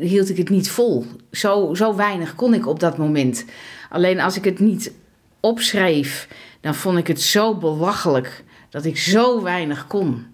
hield 0.00 0.28
ik 0.28 0.36
het 0.36 0.48
niet 0.48 0.70
vol. 0.70 1.06
Zo, 1.30 1.74
zo 1.74 1.96
weinig 1.96 2.34
kon 2.34 2.54
ik 2.54 2.66
op 2.66 2.80
dat 2.80 2.96
moment. 2.96 3.44
Alleen 3.90 4.20
als 4.20 4.36
ik 4.36 4.44
het 4.44 4.58
niet 4.60 4.92
opschreef, 5.40 6.28
dan 6.60 6.74
vond 6.74 6.98
ik 6.98 7.06
het 7.06 7.20
zo 7.20 7.56
belachelijk 7.56 8.44
dat 8.70 8.84
ik 8.84 8.98
zo 8.98 9.42
weinig 9.42 9.86
kon. 9.86 10.26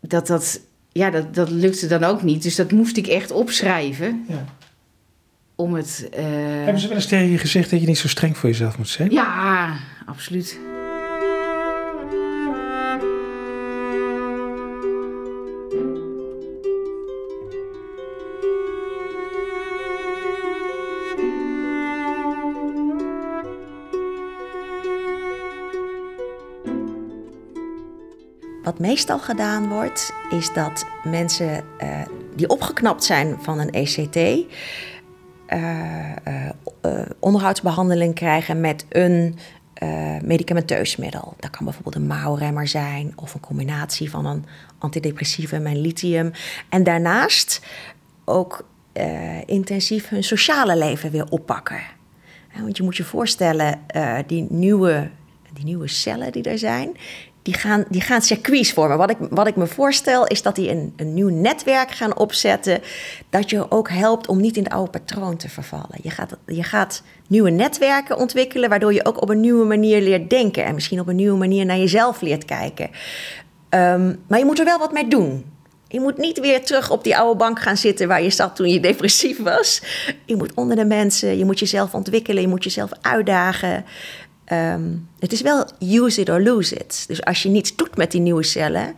Dat 0.00 0.26
dat, 0.26 0.60
ja, 0.92 1.10
dat, 1.10 1.34
dat 1.34 1.50
lukte 1.50 1.86
dan 1.86 2.04
ook 2.04 2.22
niet. 2.22 2.42
Dus 2.42 2.54
dat 2.56 2.72
moest 2.72 2.96
ik 2.96 3.06
echt 3.06 3.30
opschrijven. 3.30 4.24
Ja. 4.28 4.44
Om 5.54 5.74
het. 5.74 6.08
eh, 6.12 6.24
Hebben 6.24 6.78
ze 6.80 6.86
wel 6.88 6.96
eens 6.96 7.06
tegen 7.06 7.30
je 7.30 7.38
gezegd 7.38 7.70
dat 7.70 7.80
je 7.80 7.86
niet 7.86 7.98
zo 7.98 8.08
streng 8.08 8.36
voor 8.36 8.48
jezelf 8.48 8.78
moet 8.78 8.88
zijn? 8.88 9.10
Ja, 9.10 9.76
absoluut. 10.06 10.58
Wat 28.70 28.78
meestal 28.78 29.18
gedaan 29.18 29.68
wordt, 29.68 30.12
is 30.30 30.52
dat 30.52 30.86
mensen 31.04 31.64
eh, 31.78 31.88
die 32.36 32.48
opgeknapt 32.48 33.04
zijn 33.04 33.36
van 33.40 33.58
een 33.58 33.70
ECT, 33.70 34.16
eh, 34.16 34.46
eh, 35.46 36.48
eh, 36.80 37.06
onderhoudsbehandeling 37.18 38.14
krijgen 38.14 38.60
met 38.60 38.86
een 38.88 39.38
medicamenteus 40.22 40.96
middel. 40.96 41.34
Dat 41.38 41.50
kan 41.50 41.64
bijvoorbeeld 41.64 41.94
een 41.94 42.06
mouwremmer 42.06 42.68
zijn 42.68 43.12
of 43.16 43.34
een 43.34 43.40
combinatie 43.40 44.10
van 44.10 44.26
een 44.26 44.44
antidepressivum 44.78 45.66
en 45.66 45.80
lithium. 45.80 46.32
En 46.68 46.84
daarnaast 46.84 47.60
ook 48.24 48.68
intensief 49.46 50.08
hun 50.08 50.24
sociale 50.24 50.76
leven 50.76 51.10
weer 51.10 51.30
oppakken. 51.30 51.80
Want 52.60 52.76
je 52.76 52.82
moet 52.82 52.96
je 52.96 53.04
voorstellen, 53.04 53.80
die, 54.26 54.46
nieuwe, 54.50 55.10
die 55.52 55.64
nieuwe 55.64 55.88
cellen 55.88 56.32
die 56.32 56.42
er 56.42 56.58
zijn, 56.58 56.96
die 57.42 57.54
gaan, 57.54 57.84
die 57.88 58.00
gaan 58.00 58.22
circuits 58.22 58.72
vormen. 58.72 58.98
Wat 58.98 59.10
ik, 59.10 59.16
wat 59.30 59.46
ik 59.46 59.56
me 59.56 59.66
voorstel 59.66 60.26
is 60.26 60.42
dat 60.42 60.54
die 60.54 60.70
een, 60.70 60.92
een 60.96 61.14
nieuw 61.14 61.28
netwerk 61.28 61.90
gaan 61.90 62.16
opzetten. 62.16 62.80
Dat 63.30 63.50
je 63.50 63.70
ook 63.70 63.90
helpt 63.90 64.28
om 64.28 64.40
niet 64.40 64.56
in 64.56 64.62
de 64.62 64.70
oude 64.70 64.90
patroon 64.90 65.36
te 65.36 65.48
vervallen. 65.48 65.98
Je 66.02 66.10
gaat, 66.10 66.36
je 66.46 66.62
gaat 66.62 67.02
nieuwe 67.26 67.50
netwerken 67.50 68.16
ontwikkelen, 68.16 68.68
waardoor 68.68 68.92
je 68.92 69.04
ook 69.04 69.22
op 69.22 69.28
een 69.28 69.40
nieuwe 69.40 69.64
manier 69.64 70.00
leert 70.00 70.30
denken. 70.30 70.64
En 70.64 70.74
misschien 70.74 71.00
op 71.00 71.08
een 71.08 71.16
nieuwe 71.16 71.38
manier 71.38 71.66
naar 71.66 71.78
jezelf 71.78 72.20
leert 72.20 72.44
kijken. 72.44 72.90
Ehm, 73.68 74.14
maar 74.26 74.38
je 74.38 74.44
moet 74.44 74.58
er 74.58 74.64
wel 74.64 74.78
wat 74.78 74.92
mee 74.92 75.08
doen. 75.08 75.44
Je 75.88 76.00
moet 76.00 76.18
niet 76.18 76.40
weer 76.40 76.64
terug 76.64 76.90
op 76.90 77.04
die 77.04 77.16
oude 77.16 77.38
bank 77.38 77.60
gaan 77.60 77.76
zitten 77.76 78.08
waar 78.08 78.22
je 78.22 78.30
zat 78.30 78.56
toen 78.56 78.68
je 78.68 78.80
depressief 78.90 79.42
was. 79.42 79.82
Je 80.24 80.36
moet 80.36 80.54
onder 80.54 80.76
de 80.76 80.84
mensen, 80.84 81.38
je 81.38 81.44
moet 81.44 81.58
jezelf 81.58 81.94
ontwikkelen, 81.94 82.42
je 82.42 82.48
moet 82.48 82.64
jezelf 82.64 82.90
uitdagen. 83.00 83.84
Ehm, 84.50 84.96
het 85.18 85.32
is 85.32 85.40
wel 85.40 85.66
use 85.78 86.20
it 86.20 86.28
or 86.28 86.42
lose 86.42 86.74
it. 86.74 87.04
Dus 87.06 87.24
als 87.24 87.42
je 87.42 87.48
niets 87.48 87.76
doet 87.76 87.96
met 87.96 88.10
die 88.10 88.20
nieuwe 88.20 88.42
cellen, 88.42 88.94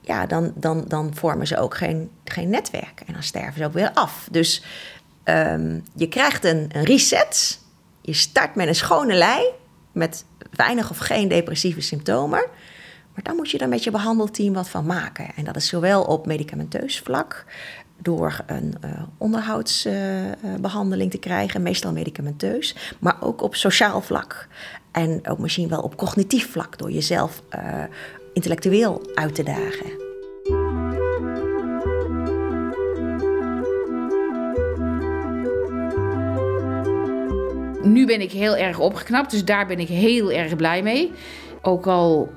ja, 0.00 0.26
dan, 0.26 0.52
dan, 0.54 0.84
dan 0.88 1.14
vormen 1.14 1.46
ze 1.46 1.58
ook 1.58 1.76
geen, 1.76 2.10
geen 2.24 2.50
netwerk. 2.50 3.02
En 3.06 3.12
dan 3.12 3.22
sterven 3.22 3.54
ze 3.54 3.64
ook 3.64 3.72
weer 3.72 3.92
af. 3.92 4.28
Dus 4.30 4.62
ehm, 5.22 5.80
je 5.94 6.08
krijgt 6.08 6.44
een, 6.44 6.70
een 6.72 6.84
reset. 6.84 7.60
Je 8.00 8.12
start 8.12 8.54
met 8.54 8.68
een 8.68 8.74
schone 8.74 9.14
lei, 9.14 9.44
met 9.92 10.24
weinig 10.50 10.90
of 10.90 10.98
geen 10.98 11.28
depressieve 11.28 11.80
symptomen. 11.80 12.46
Maar 13.14 13.22
dan 13.22 13.36
moet 13.36 13.50
je 13.50 13.58
er 13.58 13.68
met 13.68 13.84
je 13.84 13.90
behandelteam 13.90 14.52
wat 14.52 14.68
van 14.68 14.86
maken. 14.86 15.26
En 15.36 15.44
dat 15.44 15.56
is 15.56 15.68
zowel 15.68 16.02
op 16.02 16.26
medicamenteus 16.26 16.98
vlak, 16.98 17.44
door 18.02 18.40
een 18.46 18.74
uh, 18.84 18.90
onderhoudsbehandeling 19.18 21.04
uh, 21.04 21.10
te 21.10 21.18
krijgen, 21.18 21.62
meestal 21.62 21.92
medicamenteus, 21.92 22.76
maar 22.98 23.16
ook 23.20 23.42
op 23.42 23.54
sociaal 23.54 24.00
vlak. 24.00 24.48
En 24.92 25.20
ook 25.28 25.38
misschien 25.38 25.68
wel 25.68 25.80
op 25.80 25.96
cognitief 25.96 26.50
vlak, 26.50 26.78
door 26.78 26.90
jezelf 26.90 27.42
uh, 27.54 27.84
intellectueel 28.32 29.02
uit 29.14 29.34
te 29.34 29.42
dagen. 29.42 30.08
Nu 37.82 38.06
ben 38.06 38.20
ik 38.20 38.32
heel 38.32 38.56
erg 38.56 38.78
opgeknapt, 38.78 39.30
dus 39.30 39.44
daar 39.44 39.66
ben 39.66 39.78
ik 39.78 39.88
heel 39.88 40.32
erg 40.32 40.56
blij 40.56 40.82
mee. 40.82 41.12
Ook 41.62 41.86
al 41.86 42.32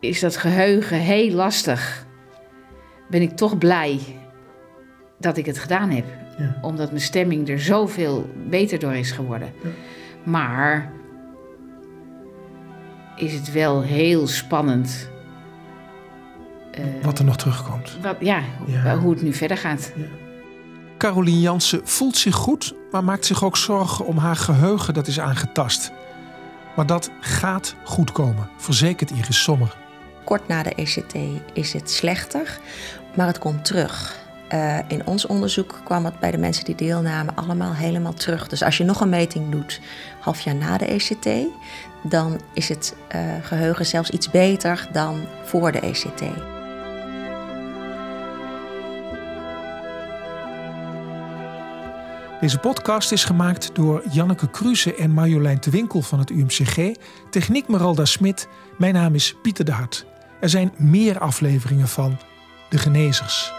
is 0.00 0.20
dat 0.20 0.36
geheugen 0.36 0.98
heel 0.98 1.30
lastig, 1.30 2.06
ben 3.10 3.22
ik 3.22 3.36
toch 3.36 3.58
blij 3.58 4.00
dat 5.18 5.36
ik 5.36 5.46
het 5.46 5.58
gedaan 5.58 5.90
heb. 5.90 6.04
Ja. 6.38 6.58
Omdat 6.62 6.90
mijn 6.90 7.02
stemming 7.02 7.48
er 7.48 7.60
zoveel 7.60 8.30
beter 8.48 8.78
door 8.78 8.94
is 8.94 9.10
geworden. 9.10 9.52
Ja. 9.62 9.68
Maar 10.24 10.92
is 13.18 13.32
het 13.32 13.52
wel 13.52 13.82
heel 13.82 14.26
spannend. 14.26 15.08
Uh, 16.78 16.84
wat 17.02 17.18
er 17.18 17.24
nog 17.24 17.36
terugkomt. 17.36 17.98
Wat, 18.02 18.16
ja, 18.20 18.42
ja, 18.66 18.98
hoe 18.98 19.10
het 19.10 19.22
nu 19.22 19.32
verder 19.32 19.56
gaat. 19.56 19.92
Carolien 20.98 21.40
Jansen 21.40 21.80
voelt 21.84 22.16
zich 22.16 22.34
goed, 22.34 22.74
maar 22.90 23.04
maakt 23.04 23.26
zich 23.26 23.44
ook 23.44 23.56
zorgen 23.56 24.06
om 24.06 24.16
haar 24.18 24.36
geheugen 24.36 24.94
dat 24.94 25.06
is 25.06 25.20
aangetast. 25.20 25.92
Maar 26.76 26.86
dat 26.86 27.10
gaat 27.20 27.74
goed 27.84 28.12
komen, 28.12 28.48
verzekert 28.56 29.10
Iris 29.10 29.42
Sommer. 29.42 29.76
Kort 30.24 30.48
na 30.48 30.62
de 30.62 30.74
ECT 30.74 31.14
is 31.52 31.72
het 31.72 31.90
slechter, 31.90 32.58
maar 33.16 33.26
het 33.26 33.38
komt 33.38 33.64
terug. 33.64 34.26
Uh, 34.52 34.78
in 34.88 35.06
ons 35.06 35.26
onderzoek 35.26 35.80
kwam 35.84 36.04
het 36.04 36.20
bij 36.20 36.30
de 36.30 36.38
mensen 36.38 36.64
die 36.64 36.74
deelnamen 36.74 37.34
allemaal 37.36 37.74
helemaal 37.74 38.14
terug. 38.14 38.48
Dus 38.48 38.62
als 38.62 38.76
je 38.76 38.84
nog 38.84 39.00
een 39.00 39.08
meting 39.08 39.50
doet, 39.50 39.80
half 40.20 40.40
jaar 40.40 40.54
na 40.54 40.78
de 40.78 40.86
ECT, 40.86 41.28
dan 42.02 42.40
is 42.52 42.68
het 42.68 42.96
uh, 43.14 43.20
geheugen 43.42 43.86
zelfs 43.86 44.10
iets 44.10 44.30
beter 44.30 44.88
dan 44.92 45.26
voor 45.44 45.72
de 45.72 45.80
ECT. 45.80 46.22
Deze 52.40 52.58
podcast 52.58 53.12
is 53.12 53.24
gemaakt 53.24 53.70
door 53.74 54.02
Janneke 54.10 54.50
Kruse 54.50 54.94
en 54.94 55.10
Marjolein 55.10 55.58
de 55.60 55.70
Winkel 55.70 56.02
van 56.02 56.18
het 56.18 56.30
UMCG. 56.30 56.94
Techniek 57.30 57.68
Meralda 57.68 58.04
Smit. 58.04 58.48
Mijn 58.76 58.94
naam 58.94 59.14
is 59.14 59.34
Pieter 59.42 59.64
de 59.64 59.72
Hart. 59.72 60.06
Er 60.40 60.48
zijn 60.48 60.72
meer 60.76 61.18
afleveringen 61.18 61.88
van 61.88 62.18
De 62.68 62.78
Genezers. 62.78 63.52